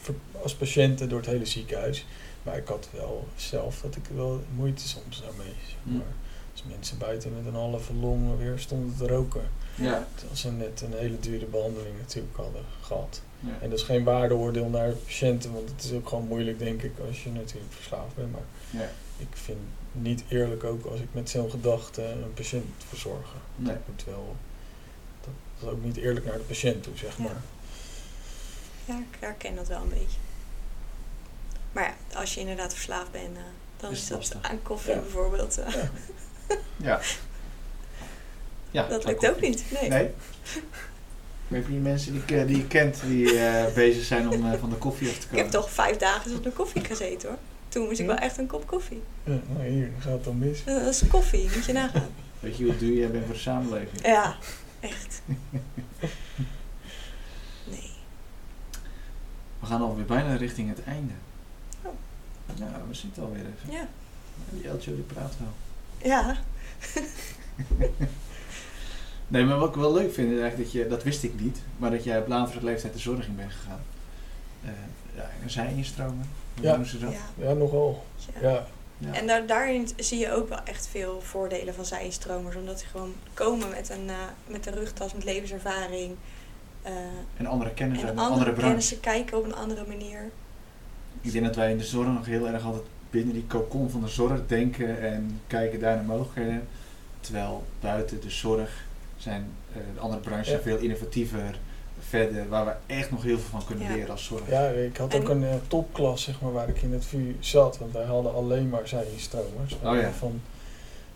als 0.43 0.55
patiënten 0.55 1.09
door 1.09 1.19
het 1.19 1.29
hele 1.29 1.47
ziekenhuis. 1.47 2.07
Maar 2.43 2.57
ik 2.57 2.69
had 2.69 2.89
wel 2.93 3.29
zelf 3.37 3.81
dat 3.81 3.97
ik 3.97 4.03
wel 4.15 4.43
moeite 4.57 4.89
soms 4.89 5.23
daarmee. 5.23 5.53
Zeg 5.67 5.77
Hm. 5.85 5.93
maar. 5.97 6.13
Als 6.53 6.63
mensen 6.69 6.99
buiten 6.99 7.35
met 7.37 7.47
een 7.47 7.55
halve 7.61 7.95
long 7.95 8.39
weer 8.39 8.59
stonden 8.59 8.97
te 8.97 9.07
roken. 9.07 9.43
Ja. 9.75 10.07
Terwijl 10.15 10.37
ze 10.37 10.51
net 10.53 10.81
een 10.81 10.93
hele 10.99 11.21
dure 11.21 11.47
behandeling 11.47 11.99
natuurlijk 11.99 12.37
hadden 12.37 12.63
gehad. 12.81 13.23
Ja. 13.41 13.49
En 13.61 13.71
dat 13.71 13.79
is 13.79 13.85
geen 13.85 14.05
waardeoordeel 14.05 14.69
naar 14.69 14.89
de 14.89 14.95
patiënten, 14.95 15.53
want 15.53 15.69
het 15.71 15.85
is 15.85 15.93
ook 15.93 16.09
gewoon 16.09 16.27
moeilijk, 16.27 16.59
denk 16.59 16.83
ik, 16.83 16.93
als 17.09 17.23
je 17.25 17.31
natuurlijk 17.31 17.73
verslaafd 17.73 18.15
bent. 18.15 18.33
Maar 18.33 18.43
Ja. 18.71 18.89
ik 19.19 19.27
vind 19.33 19.59
het 19.93 20.03
niet 20.03 20.25
eerlijk 20.29 20.65
ook 20.65 20.85
als 20.85 21.01
ik 21.01 21.09
met 21.13 21.31
zo'n 21.31 21.51
gedachte 21.51 22.03
een 22.03 22.35
patiënt 22.35 22.65
verzorgen. 22.89 23.39
Nee. 23.57 23.73
Dat 23.75 23.83
moet 23.89 24.05
wel. 24.05 24.37
Dat, 25.21 25.33
is 25.63 25.69
ook 25.69 25.85
niet 25.85 25.97
eerlijk 25.97 26.27
naar 26.27 26.39
de 26.39 26.45
patiënt 26.45 26.83
toe, 26.83 26.97
zeg 26.97 27.19
maar. 27.19 27.29
Ja, 27.29 27.41
ik 28.87 29.17
herken 29.21 29.55
dat 29.57 29.69
wel 29.69 29.81
een 29.83 29.89
beetje. 29.89 30.19
Maar 31.73 31.85
ja, 31.85 32.19
als 32.19 32.35
je 32.35 32.41
inderdaad 32.41 32.73
verslaafd 32.75 33.11
bent, 33.13 33.37
eh, 33.37 33.43
dan 33.77 33.91
Is 33.93 34.07
dat 34.09 34.19
lastig. 34.19 34.43
aan 34.43 34.63
koffie 34.63 34.95
Ja. 34.95 35.01
bijvoorbeeld. 35.01 35.59
eh, 35.59 35.73
Ja. 35.75 35.89
Ja. 36.77 37.01
Ja, 38.71 38.87
dat 38.89 39.05
lukt 39.05 39.29
ook 39.29 39.41
niet. 39.41 39.65
Nee. 39.81 39.89
Nee? 39.89 40.11
Heb 41.49 41.69
je 41.69 41.73
mensen 41.75 42.13
die, 42.13 42.23
ik, 42.23 42.31
eh, 42.31 42.47
die 42.47 42.57
je 42.57 42.67
kent 42.67 43.01
die 43.07 43.39
eh, 43.39 43.73
bezig 43.75 44.05
zijn 44.05 44.29
om 44.31 44.53
eh, 44.53 44.59
van 44.59 44.71
de 44.71 44.77
koffie 44.77 45.09
af 45.09 45.15
te 45.15 45.21
Ik 45.21 45.27
komen? 45.29 45.43
heb 45.43 45.53
toch 45.53 45.71
vijf 45.71 45.97
dagen 45.97 46.31
zonder 46.31 46.53
koffie 46.53 46.85
gezeten 46.85 47.29
hoor. 47.29 47.39
Toen 47.69 47.85
moest 47.87 47.99
ik 48.01 48.07
Ja? 48.07 48.13
wel 48.15 48.23
echt 48.23 48.39
een 48.39 48.47
kop 48.47 48.67
koffie. 48.67 49.03
Ja, 49.25 49.39
nou 49.49 49.67
hier 49.69 49.91
gaat 49.99 50.13
het 50.13 50.25
dan 50.25 50.39
mis. 50.39 50.65
Dat 50.65 50.87
is 50.87 51.03
koffie, 51.09 51.51
moet 51.55 51.65
je 51.65 51.73
nagaan. 51.73 52.11
Weet 52.41 52.57
je 52.57 52.65
hoe 52.65 52.77
duur 52.77 52.97
jij 52.99 53.11
bent 53.11 53.25
voor 53.25 53.35
de 53.35 53.41
samenleving? 53.41 54.07
Ja, 54.07 54.37
echt. 54.81 55.21
Nee. 57.65 57.91
We 59.65 59.71
gaan 59.71 59.83
alweer 59.83 60.05
bijna 60.05 60.35
richting 60.35 60.69
het 60.69 60.85
einde. 60.85 61.13
Oh. 61.83 61.93
Ja, 62.55 62.81
we 62.89 62.95
zitten 62.95 63.23
alweer 63.23 63.41
even. 63.41 63.73
Ja. 63.73 63.89
Die 64.51 64.69
Eltje 64.69 64.95
die 64.95 65.03
praat 65.05 65.33
wel. 65.39 65.53
Ja. 66.11 66.37
Nee, 69.29 69.45
maar 69.45 69.59
wat 69.59 69.69
ik 69.69 69.75
wel 69.75 69.93
leuk 69.93 70.13
vind 70.15 70.33
is 70.33 70.41
eigenlijk 70.41 70.57
dat 70.57 70.73
je, 70.83 70.89
dat 70.89 71.03
wist 71.03 71.23
ik 71.23 71.41
niet, 71.41 71.59
maar 71.77 71.91
dat 71.91 72.05
jij 72.05 72.19
op 72.19 72.29
latere 72.29 72.65
leeftijd 72.65 72.93
de 72.93 72.99
zorg 72.99 73.27
in 73.27 73.37
bent 73.37 73.53
gegaan. 73.53 73.81
Eh 74.65 74.71
ja, 75.15 75.31
en 75.43 75.51
zij-instromen, 75.51 76.29
hoe 76.55 76.65
Ja. 76.65 76.69
noemen 76.71 76.89
ze 76.89 76.99
dat? 76.99 77.13
ja. 77.13 77.45
Ja, 77.49 77.53
nogal. 77.53 78.05
ja. 78.41 78.51
Ja, 78.51 78.67
Ja. 78.99 79.13
En 79.13 79.27
daar, 79.27 79.47
daarin 79.47 79.89
zie 79.97 80.19
je 80.19 80.33
ook 80.33 80.49
wel 80.49 80.63
echt 80.65 80.87
veel 80.91 81.21
voordelen 81.21 81.75
van 81.75 81.85
zijstromers. 81.85 82.57
Omdat 82.57 82.81
ze 82.81 82.87
gewoon 82.87 83.15
komen 83.35 83.69
met 83.71 83.89
een, 83.91 84.09
eh, 84.09 84.15
met 84.47 84.67
een 84.67 84.75
rugtas, 84.75 85.15
met 85.15 85.25
levenservaring. 85.25 86.17
Eh, 86.85 86.93
En 87.37 87.47
andere 87.47 87.71
kennis 87.75 87.99
en 87.99 88.05
een 88.05 88.09
andere, 88.11 88.29
andere 88.31 88.51
branche. 88.51 88.67
kennissen 88.69 89.01
kijken 89.01 89.39
op 89.39 89.45
een 89.45 89.55
andere 89.55 89.85
manier. 89.89 90.31
Ik 91.21 91.33
denk 91.33 91.45
dat 91.45 91.57
wij 91.57 91.71
in 91.71 91.79
de 91.79 91.85
zorg 91.85 92.09
nog 92.09 92.27
heel 92.27 92.47
erg 92.49 92.65
altijd 92.65 92.83
binnen 93.11 93.35
die 93.35 93.47
cocon 93.47 93.91
van 93.91 94.01
de 94.01 94.09
zorg 94.09 94.41
denken 94.47 95.01
en 95.03 95.41
kijken 95.47 95.81
daar 95.81 95.95
naar 95.97 96.05
mogelijkheden. 96.05 96.67
Terwijl 97.21 97.65
buiten 97.81 98.21
de 98.21 98.31
zorg 98.31 98.85
zijn 99.17 99.47
eh, 99.73 99.79
de 99.95 100.01
andere 100.01 100.21
branches 100.21 100.49
Ja. 100.49 100.59
veel 100.61 100.77
innovatiever, 100.79 101.59
verder, 102.09 102.49
waar 102.49 102.65
we 102.65 102.73
echt 102.87 103.11
nog 103.11 103.23
heel 103.23 103.39
veel 103.39 103.51
van 103.51 103.65
kunnen 103.65 103.87
Ja. 103.89 103.95
leren 103.95 104.11
als 104.11 104.25
zorg. 104.25 104.49
ja 104.49 104.67
ik 104.69 104.97
had 104.97 105.15
En- 105.15 105.21
ook 105.21 105.29
een 105.29 105.45
eh, 105.45 105.55
topklas 105.69 106.23
zeg 106.23 106.41
maar, 106.41 106.53
waar 106.53 106.69
ik 106.69 106.83
in 106.83 106.93
het 106.93 107.05
vuur 107.05 107.35
zat. 107.41 107.79
Want 107.79 107.93
wij 107.93 108.05
hadden 108.05 108.35
alleen 108.35 108.69
maar 108.69 108.89
zij-instromers. 108.89 109.75
Oh 109.83 109.95
ja. 109.97 110.11
Van, 110.11 110.41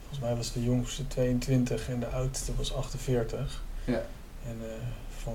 volgens 0.01 0.21
mij 0.21 0.37
was 0.37 0.53
de 0.53 0.63
jongste 0.65 1.07
22 1.07 1.89
en 1.89 2.01
de 2.01 2.07
oudste 2.07 2.53
was 2.57 2.75
48. 2.75 3.63
Ja. 3.85 4.03
En 4.47 4.57
eh, 4.61 4.67
van 5.23 5.35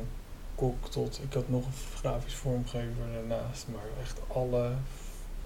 kok 0.56 0.90
tot, 0.90 1.20
ik 1.24 1.34
had 1.34 1.50
nog 1.50 1.66
een 1.66 1.72
grafisch 1.98 2.34
vormgever 2.36 3.04
daarnaast, 3.14 3.66
maar 3.72 3.84
echt 4.02 4.20
alle, 4.28 4.72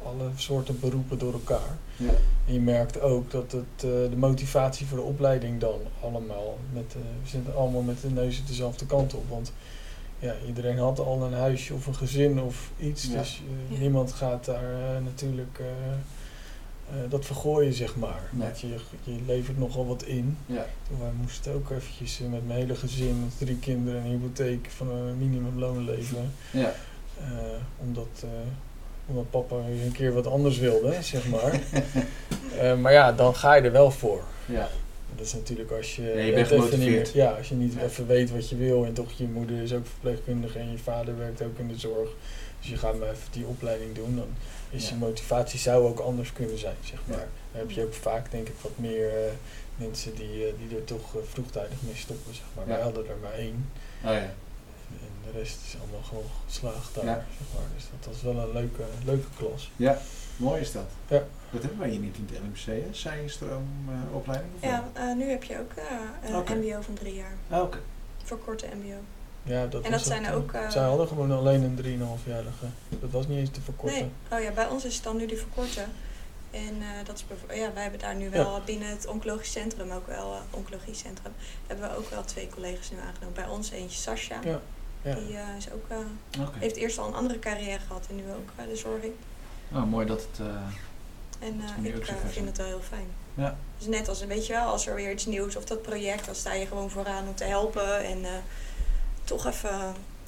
alle 0.03 0.29
soorten 0.35 0.79
beroepen 0.79 1.17
door 1.17 1.33
elkaar. 1.33 1.77
Ja. 1.95 2.09
En 2.47 2.53
je 2.53 2.59
merkt 2.59 3.01
ook 3.01 3.31
dat 3.31 3.51
het, 3.51 3.63
eh, 3.75 3.89
de 3.89 4.15
motivatie 4.17 4.85
voor 4.87 4.97
de 4.97 5.03
opleiding 5.03 5.59
dan 5.59 5.79
allemaal, 6.01 6.57
met, 6.73 6.91
de 6.91 6.99
we 7.23 7.29
zitten 7.29 7.55
allemaal 7.55 7.81
met 7.81 8.01
de 8.01 8.09
neus 8.09 8.45
dezelfde 8.45 8.85
kant 8.85 9.13
op. 9.13 9.29
Want 9.29 9.51
ja, 10.19 10.33
iedereen 10.47 10.77
had 10.77 10.99
al 10.99 11.21
een 11.23 11.33
huisje 11.33 11.73
of 11.73 11.85
een 11.87 11.95
gezin 11.95 12.41
of 12.41 12.71
iets, 12.79 13.05
Ja. 13.05 13.17
dus 13.17 13.41
eh, 13.69 13.73
Ja. 13.75 13.79
niemand 13.79 14.11
gaat 14.13 14.45
daar 14.45 14.73
eh, 14.95 15.03
natuurlijk 15.03 15.61
eh, 16.91 17.03
eh, 17.03 17.09
dat 17.09 17.25
vergooien, 17.25 17.73
zeg 17.73 17.95
maar. 17.95 18.21
Nee. 18.31 18.47
Want 18.47 18.59
je, 18.59 18.67
je 19.03 19.19
levert 19.25 19.57
nogal 19.57 19.87
wat 19.87 20.03
in. 20.03 20.37
Ja. 20.45 20.65
Wij 20.99 21.11
moesten 21.21 21.53
ook 21.53 21.69
eventjes 21.71 22.21
eh, 22.21 22.27
met 22.27 22.47
mijn 22.47 22.59
hele 22.59 22.75
gezin, 22.75 23.23
met 23.23 23.37
drie 23.37 23.57
kinderen 23.59 23.99
en 23.99 24.05
een 24.05 24.11
hypotheek 24.11 24.67
van 24.75 24.89
een 24.89 25.17
minimumloon 25.17 25.83
leven. 25.85 26.31
Ja. 26.51 26.73
Eh, 27.19 27.27
omdat, 27.77 28.23
eh, 28.23 28.29
omdat 29.05 29.29
papa 29.29 29.55
weer 29.55 29.85
een 29.85 29.91
keer 29.91 30.13
wat 30.13 30.27
anders 30.27 30.57
wilde, 30.57 31.01
zeg 31.01 31.27
maar. 31.27 31.59
Maar 32.81 32.91
ja, 32.91 33.11
dan 33.11 33.35
ga 33.35 33.53
je 33.53 33.61
er 33.61 33.71
wel 33.71 33.91
voor. 33.91 34.23
Ja. 34.45 34.67
Dat 35.15 35.25
is 35.25 35.33
natuurlijk 35.33 35.71
als 35.71 35.95
je, 35.95 36.01
Ja, 36.01 36.19
je 36.19 36.33
bent 36.33 36.47
gemotiveerd. 36.47 37.15
als 37.37 37.49
je 37.49 37.55
niet 37.55 37.77
even 37.77 38.07
weet 38.07 38.31
wat 38.31 38.49
je 38.49 38.55
wil 38.55 38.85
en 38.85 38.93
toch 38.93 39.11
je 39.11 39.23
moeder 39.23 39.61
is 39.61 39.73
ook 39.73 39.85
verpleegkundige 39.87 40.59
en 40.59 40.71
je 40.71 40.77
vader 40.77 41.17
werkt 41.17 41.41
ook 41.41 41.57
in 41.57 41.67
de 41.67 41.77
zorg. 41.79 42.09
Dus 42.59 42.69
je 42.69 42.77
gaat 42.77 42.99
maar 42.99 43.09
even 43.09 43.31
die 43.31 43.45
opleiding 43.45 43.95
doen, 43.95 44.15
dan 44.15 44.27
is 44.69 44.89
je 44.89 44.95
motivatie 44.95 45.59
zou 45.59 45.87
ook 45.87 45.99
anders 45.99 46.33
kunnen 46.33 46.57
zijn, 46.57 46.75
zeg 46.83 46.99
maar. 47.05 47.27
Dan 47.51 47.61
heb 47.61 47.71
je 47.71 47.83
ook 47.83 47.93
vaak 47.93 48.31
denk 48.31 48.47
ik 48.47 48.53
wat 48.61 48.71
meer 48.75 49.07
eh, 49.09 49.31
mensen 49.75 50.15
die, 50.15 50.45
eh, 50.47 50.53
die 50.67 50.77
er 50.77 50.83
toch 50.83 51.15
eh, 51.15 51.21
vroegtijdig 51.31 51.77
mee 51.81 51.95
stoppen, 51.95 52.33
zeg 52.33 52.43
maar. 52.55 52.67
Wij 52.67 52.81
hadden 52.81 53.07
er 53.07 53.15
maar 53.21 53.33
één. 53.33 53.69
Oh 54.03 54.11
ja. 54.11 54.33
En 54.89 55.31
de 55.31 55.39
rest 55.39 55.57
is 55.67 55.75
allemaal 55.81 56.03
gewoon 56.03 56.23
geslaagd 56.47 56.95
daar, 56.95 57.05
Ja. 57.05 57.25
zeg 57.37 57.47
maar. 57.53 57.67
Dus 57.75 57.83
dat 57.99 58.13
was 58.13 58.21
wel 58.33 58.43
een 58.43 58.53
leuke, 58.53 58.83
leuke 59.05 59.27
klas. 59.37 59.71
Ja, 59.75 60.01
mooi 60.37 60.61
is 60.61 60.71
dat. 60.71 60.85
Ja. 61.07 61.23
Dat 61.49 61.61
hebben 61.61 61.79
wij 61.79 61.89
hier 61.89 61.99
niet 61.99 62.15
in 62.17 62.27
het 62.31 62.39
LMC, 62.43 62.65
hè? 62.83 62.93
Zijnstroomopleiding? 62.93 64.53
of 64.55 64.61
Ja, 64.61 64.89
eh, 64.93 65.15
nu 65.15 65.29
heb 65.29 65.43
je 65.43 65.59
ook 65.59 65.71
eh, 65.75 66.29
een 66.29 66.35
Oké. 66.35 66.53
mbo 66.55 66.81
van 66.81 66.93
drie 66.93 67.13
jaar. 67.15 67.35
Ah, 67.49 67.61
Oké. 67.61 67.77
Verkorte 68.23 68.65
mbo. 68.75 68.95
Ja, 69.43 69.67
dat 69.67 69.83
En 69.83 69.91
dat 69.91 70.01
zijn 70.01 70.25
het, 70.25 70.35
ook, 70.35 70.51
eh, 70.51 70.63
eh, 70.63 70.71
zij 70.71 70.83
hadden 70.83 71.07
gewoon 71.07 71.31
alleen 71.31 71.63
een 71.63 71.75
3,5-jarige. 71.75 72.65
Dat 72.99 73.11
was 73.11 73.27
niet 73.27 73.37
eens 73.37 73.49
te 73.49 73.61
verkorten. 73.61 73.97
Nee, 73.99 74.39
oh 74.39 74.45
ja, 74.45 74.51
bij 74.51 74.67
ons 74.67 74.85
is 74.85 74.95
het 74.95 75.03
dan 75.03 75.17
nu 75.17 75.25
die 75.25 75.37
verkorte. 75.37 75.85
En 76.51 76.81
eh, 76.81 77.05
dat 77.05 77.15
is 77.15 77.55
ja, 77.57 77.73
wij 77.73 77.81
hebben 77.81 77.99
daar 77.99 78.15
nu 78.15 78.29
wel 78.29 78.61
binnen 78.65 78.89
het 78.89 79.07
oncologisch 79.07 79.51
centrum, 79.51 79.91
ook 79.91 80.07
wel 80.07 80.33
uh, 80.33 80.39
oncologie 80.49 80.93
centrum, 80.93 81.31
hebben 81.67 81.89
we 81.89 81.97
ook 81.97 82.09
wel 82.09 82.23
twee 82.23 82.49
collega's 82.49 82.91
nu 82.91 82.97
aangenomen. 82.97 83.33
Bij 83.33 83.47
ons 83.47 83.71
eentje 83.71 83.97
Sascha, 83.97 84.39
Ja. 84.43 84.61
Ja. 85.01 85.15
die 85.15 85.37
eh, 85.37 85.55
is 85.57 85.71
ook, 85.71 85.85
eh, 85.87 85.97
heeft 86.59 86.75
eerst 86.75 86.97
al 86.97 87.07
een 87.07 87.13
andere 87.13 87.39
carrière 87.39 87.79
gehad 87.79 88.05
en 88.09 88.15
nu 88.15 88.23
ook 88.31 88.49
eh, 88.55 88.65
de 88.67 88.75
zorg 88.75 89.03
in. 89.03 89.15
Oh, 89.73 89.83
mooi 89.83 90.05
dat 90.05 90.21
het... 90.21 90.39
eh, 90.39 90.45
En 91.47 91.59
Dat 91.59 91.69
is 91.83 91.89
eh, 91.91 91.95
ik 91.95 92.07
eh, 92.07 92.15
vind 92.29 92.47
het 92.47 92.57
wel 92.57 92.65
heel 92.67 92.81
fijn. 92.87 93.07
Ja. 93.33 93.57
Dus 93.77 93.87
net 93.87 94.07
als, 94.07 94.25
weet 94.25 94.45
je 94.47 94.53
wel, 94.53 94.65
als 94.65 94.87
er 94.87 94.95
weer 94.95 95.11
iets 95.11 95.25
nieuws 95.25 95.55
of 95.55 95.65
dat 95.65 95.81
project, 95.81 96.25
dan 96.25 96.35
sta 96.35 96.53
je 96.53 96.65
gewoon 96.67 96.89
vooraan 96.89 97.27
om 97.27 97.35
te 97.35 97.43
helpen 97.43 98.03
en 98.03 98.25
eh, 98.25 98.31
toch 99.23 99.45
even 99.47 99.69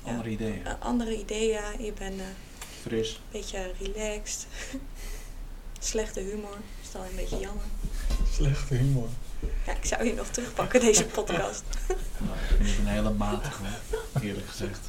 ja, 0.03 0.11
andere 0.11 0.29
ideeën. 0.29 0.61
andere 0.79 1.17
ideeën. 1.19 1.61
Je 1.79 1.93
bent 1.93 2.19
eh, 2.19 2.25
Fris. 2.81 3.09
een 3.15 3.21
beetje 3.31 3.71
relaxed. 3.79 4.47
Slechte 5.79 6.19
humor, 6.19 6.57
is 6.83 6.91
dan 6.91 7.01
een 7.01 7.15
beetje 7.15 7.39
jammer. 7.39 7.63
Slechte 8.33 8.75
humor. 8.75 9.07
Ja, 9.65 9.73
ik 9.73 9.85
zou 9.85 10.03
je 10.03 10.13
nog 10.13 10.27
terugpakken, 10.27 10.79
deze 10.79 11.05
podcast. 11.05 11.63
Nou, 12.17 12.37
ik 12.39 12.55
vind 12.57 12.69
het 12.69 12.77
een 12.79 12.87
hele 12.87 13.09
matige, 13.09 13.63
eerlijk 14.21 14.47
gezegd. 14.47 14.79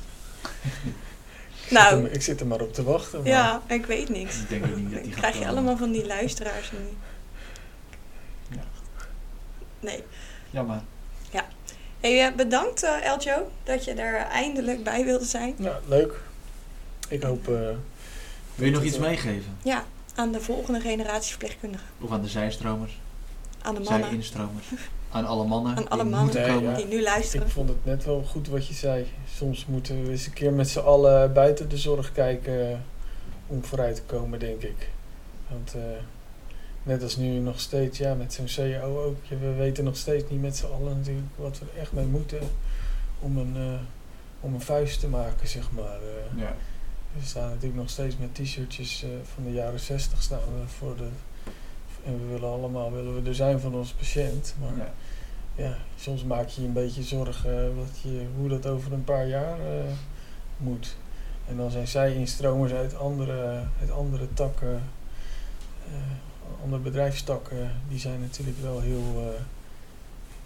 Ik 1.76 1.76
zit 1.78 1.90
Nou. 1.90 2.04
er- 2.04 2.12
ik 2.12 2.22
zit 2.22 2.40
er 2.40 2.46
maar 2.46 2.60
op 2.60 2.74
te 2.74 2.82
wachten. 2.82 3.18
Maar 3.18 3.28
Ja, 3.28 3.62
ik 3.66 3.86
weet 3.86 4.08
niks. 4.08 4.36
Ik 4.40 4.48
denk 4.48 4.76
niet 4.76 4.92
dat 4.94 5.02
die 5.02 5.12
krijg 5.12 5.38
je 5.38 5.48
allemaal 5.48 5.76
van 5.76 5.90
die 5.92 6.06
luisteraars 6.06 6.72
nu. 6.72 6.78
Ja. 8.56 8.62
Nee. 9.80 10.04
Jammer. 10.50 10.80
Hey, 12.00 12.26
eh, 12.26 12.34
bedankt 12.34 12.84
uh, 12.84 13.04
Eljo 13.04 13.50
dat 13.64 13.84
je 13.84 13.92
er 13.92 14.16
eindelijk 14.16 14.84
bij 14.84 15.04
wilde 15.04 15.24
zijn. 15.24 15.54
Ja, 15.58 15.80
leuk. 15.86 16.20
Ik 17.08 17.22
hoop... 17.22 17.48
eh, 17.48 17.54
Wil 18.54 18.66
je 18.66 18.70
nog 18.72 18.82
iets 18.82 18.98
meegeven? 18.98 19.56
Ja, 19.62 19.84
aan 20.14 20.32
de 20.32 20.40
volgende 20.40 20.80
generatie 20.80 21.30
verpleegkundigen. 21.30 21.86
Of 22.00 22.10
aan 22.10 22.22
de 22.22 22.28
zijstromers? 22.28 22.98
Aan 23.62 23.74
de 23.74 23.80
mannen. 23.80 24.10
instromers. 24.10 24.66
Aan 25.10 25.26
alle 25.26 25.46
mannen. 25.46 25.76
Aan 25.76 25.88
alle 25.88 26.02
die 26.02 26.10
mannen 26.12 26.34
moeten 26.34 26.54
komen. 26.54 26.74
die 26.76 26.86
nu 26.86 27.02
luisteren. 27.02 27.46
Ik 27.46 27.52
vond 27.52 27.68
het 27.68 27.84
net 27.84 28.04
wel 28.04 28.22
goed 28.22 28.48
wat 28.48 28.66
je 28.66 28.74
zei. 28.74 29.06
Soms 29.34 29.66
moeten 29.66 30.04
we 30.04 30.10
eens 30.10 30.26
een 30.26 30.32
keer 30.32 30.52
met 30.52 30.68
z'n 30.68 30.78
allen 30.78 31.32
buiten 31.32 31.68
de 31.68 31.76
zorg 31.78 32.12
kijken 32.12 32.70
eh, 32.70 32.76
om 33.46 33.64
vooruit 33.64 33.94
te 33.96 34.02
komen, 34.02 34.38
denk 34.38 34.62
ik. 34.62 34.88
Want 35.48 35.74
eh, 35.74 35.80
net 36.82 37.02
als 37.02 37.16
nu 37.16 37.38
nog 37.38 37.60
steeds, 37.60 37.98
ja, 37.98 38.14
met 38.14 38.32
zo'n 38.32 38.48
CEO 38.48 39.02
ook, 39.04 39.16
we 39.40 39.52
weten 39.52 39.84
nog 39.84 39.96
steeds 39.96 40.30
niet 40.30 40.40
met 40.40 40.56
z'n 40.56 40.66
allen 40.66 40.96
natuurlijk 40.96 41.26
wat 41.36 41.58
we 41.58 41.64
er 41.74 41.80
echt 41.80 41.92
mee 41.92 42.04
moeten 42.06 42.40
om 43.20 43.38
een, 43.38 43.52
eh, 43.56 43.80
om 44.40 44.54
een 44.54 44.60
vuist 44.60 45.00
te 45.00 45.08
maken, 45.08 45.48
zeg 45.48 45.70
maar. 45.70 45.98
eh. 46.34 46.40
Ja. 46.42 46.54
We 47.18 47.26
staan 47.26 47.48
natuurlijk 47.48 47.74
nog 47.80 47.90
steeds 47.90 48.16
met 48.16 48.34
t-shirtjes 48.34 49.02
eh, 49.02 49.08
van 49.34 49.44
de 49.44 49.52
jaren 49.52 49.80
60 49.80 50.22
staan 50.22 50.38
we 50.38 50.68
voor 50.78 50.96
de. 50.96 51.08
En 52.04 52.20
we 52.20 52.32
willen 52.32 52.48
allemaal 52.48 52.92
willen 52.92 53.22
we 53.22 53.28
er 53.28 53.34
zijn 53.34 53.60
van 53.60 53.74
onze 53.74 53.96
patiënt. 53.96 54.54
Maar 54.60 54.76
ja. 54.76 54.92
Ja. 55.54 55.76
soms 55.96 56.24
maak 56.24 56.48
je 56.48 56.60
je 56.60 56.66
een 56.66 56.72
beetje 56.72 57.02
zorgen 57.02 57.76
wat 57.76 57.98
je, 58.02 58.26
hoe 58.36 58.48
dat 58.48 58.66
over 58.66 58.92
een 58.92 59.04
paar 59.04 59.26
jaar 59.28 59.60
eh, 59.60 59.92
moet. 60.56 60.96
En 61.48 61.56
dan 61.56 61.70
zijn 61.70 61.88
zij 61.88 62.14
instromers 62.14 62.72
uit 62.72 62.96
andere, 62.96 63.62
uit 63.80 63.90
andere 63.90 64.26
takken, 64.34 64.82
eh, 65.86 66.62
andere 66.62 66.82
bedrijfstakken, 66.82 67.70
die 67.88 67.98
zijn 67.98 68.20
natuurlijk 68.20 68.58
wel 68.62 68.80
heel, 68.80 69.32
eh, 69.34 69.42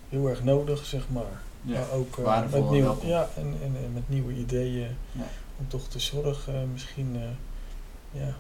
heel 0.09 0.29
erg 0.29 0.45
nodig, 0.45 0.85
zeg 0.85 1.09
maar. 1.09 1.41
Ja. 1.63 1.79
Maar 1.79 1.91
ook 1.91 2.19
met, 2.51 2.71
nieuwe, 2.71 3.07
ja, 3.07 3.29
en, 3.37 3.55
en, 3.63 3.77
en 3.85 3.93
met 3.93 4.09
nieuwe 4.09 4.33
ideeën 4.33 4.97
Ja. 5.13 5.25
om 5.59 5.69
toch 5.69 5.89
de 5.89 5.99
zorg 5.99 6.49
misschien 6.73 7.17
ja, 8.11 8.35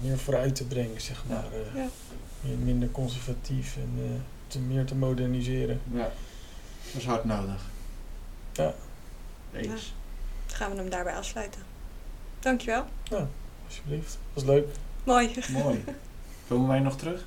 meer 0.00 0.18
vooruit 0.18 0.54
te 0.54 0.64
brengen, 0.66 1.00
zeg 1.00 1.24
Ja. 1.28 1.34
maar. 1.34 1.44
eh, 1.52 1.74
Ja. 1.82 1.88
meer- 2.40 2.56
minder 2.58 2.90
conservatief 2.90 3.76
en 3.76 3.92
eh, 3.98 4.20
te, 4.46 4.58
meer 4.58 4.84
te 4.84 4.94
moderniseren. 4.94 5.80
Ja. 5.92 5.98
Dat 6.92 7.00
is 7.00 7.06
hard 7.06 7.24
nodig. 7.24 7.62
Ja. 8.52 8.74
Eens. 9.52 9.94
Dan 10.46 10.56
gaan 10.56 10.70
we 10.70 10.76
hem 10.76 10.90
daarbij 10.90 11.14
afsluiten. 11.16 11.62
Dankjewel. 12.40 12.86
Alsjeblieft. 13.66 14.18
Was 14.32 14.44
leuk. 14.44 14.66
Mooi. 15.04 15.30
Mooi. 15.52 15.84
Komen 16.48 16.68
wij 16.68 16.80
nog 16.80 16.96
terug? 16.96 17.24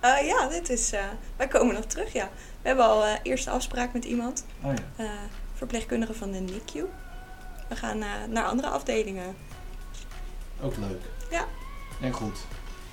Eh, 0.00 0.26
ja, 0.26 0.48
dit 0.48 0.68
is, 0.68 0.92
eh, 0.92 1.04
wij 1.36 1.48
komen 1.48 1.74
nog 1.74 1.84
terug, 1.84 2.12
ja. 2.12 2.30
We 2.62 2.68
hebben 2.68 2.84
al 2.84 3.04
eh 3.04 3.14
eerste 3.22 3.50
afspraak 3.50 3.92
met 3.92 4.04
iemand. 4.04 4.44
Oh 4.62 4.72
ja. 4.74 5.04
eh, 5.04 5.10
verpleegkundige 5.54 6.14
van 6.14 6.30
de 6.32 6.38
NICU. 6.38 6.84
We 7.68 7.76
gaan 7.76 8.02
eh, 8.02 8.08
naar 8.28 8.44
andere 8.44 8.68
afdelingen. 8.68 9.36
Ook 10.60 10.76
leuk. 10.76 11.00
Ja. 11.30 11.46
En 12.00 12.12
goed. 12.12 12.38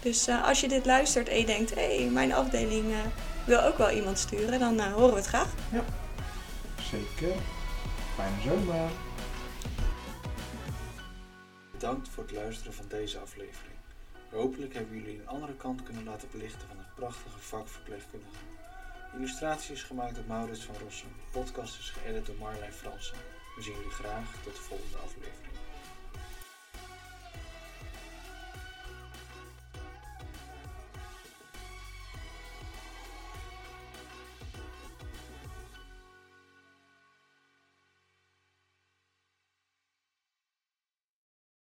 Dus 0.02 0.28
eh, 0.28 0.44
als 0.44 0.60
je 0.60 0.68
dit 0.68 0.86
luistert 0.86 1.30
en 1.30 1.38
je 1.38 1.46
denkt... 1.46 1.76
hé, 1.76 1.96
hey, 1.98 2.10
mijn 2.10 2.34
afdeling 2.34 2.92
eh, 2.92 2.98
wil 3.46 3.62
ook 3.62 3.78
wel 3.78 3.90
iemand 3.90 4.20
sturen... 4.20 4.60
dan 4.60 4.80
eh, 4.80 4.94
horen 4.94 5.10
we 5.10 5.16
het 5.16 5.26
graag. 5.26 5.54
Zeker. 6.92 7.36
Fijne 8.16 8.42
zomer. 8.44 8.90
Bedankt 11.72 12.10
voor 12.10 12.24
het 12.24 12.32
luisteren 12.32 12.74
van 12.74 12.86
deze 12.88 13.18
aflevering. 13.20 13.76
Hopelijk 14.32 14.74
hebben 14.74 14.98
jullie 14.98 15.20
een 15.20 15.28
andere 15.28 15.56
kant 15.56 15.84
kunnen 15.84 16.04
laten 16.04 16.28
belichten 16.32 16.68
van 16.68 16.78
het 16.78 16.96
prachtige 16.96 17.40
vak 17.40 17.68
verpleegkundige. 17.68 18.44
Illustratie 19.16 19.74
is 19.74 19.84
gemaakt 19.84 20.16
door 20.16 20.24
Maurits 20.28 20.64
van 20.64 20.76
Rossum. 20.84 21.10
De 21.20 21.40
podcast 21.40 21.80
is 21.80 21.90
geëdit 21.90 22.26
door 22.26 22.36
Marlijn 22.40 22.74
Fransen. 22.74 23.18
We 23.56 23.62
zien 23.62 23.74
jullie 23.74 23.90
graag 23.90 24.34
tot 24.44 24.56
de 24.56 24.62
volgende 24.62 24.98
aflevering. 24.98 25.55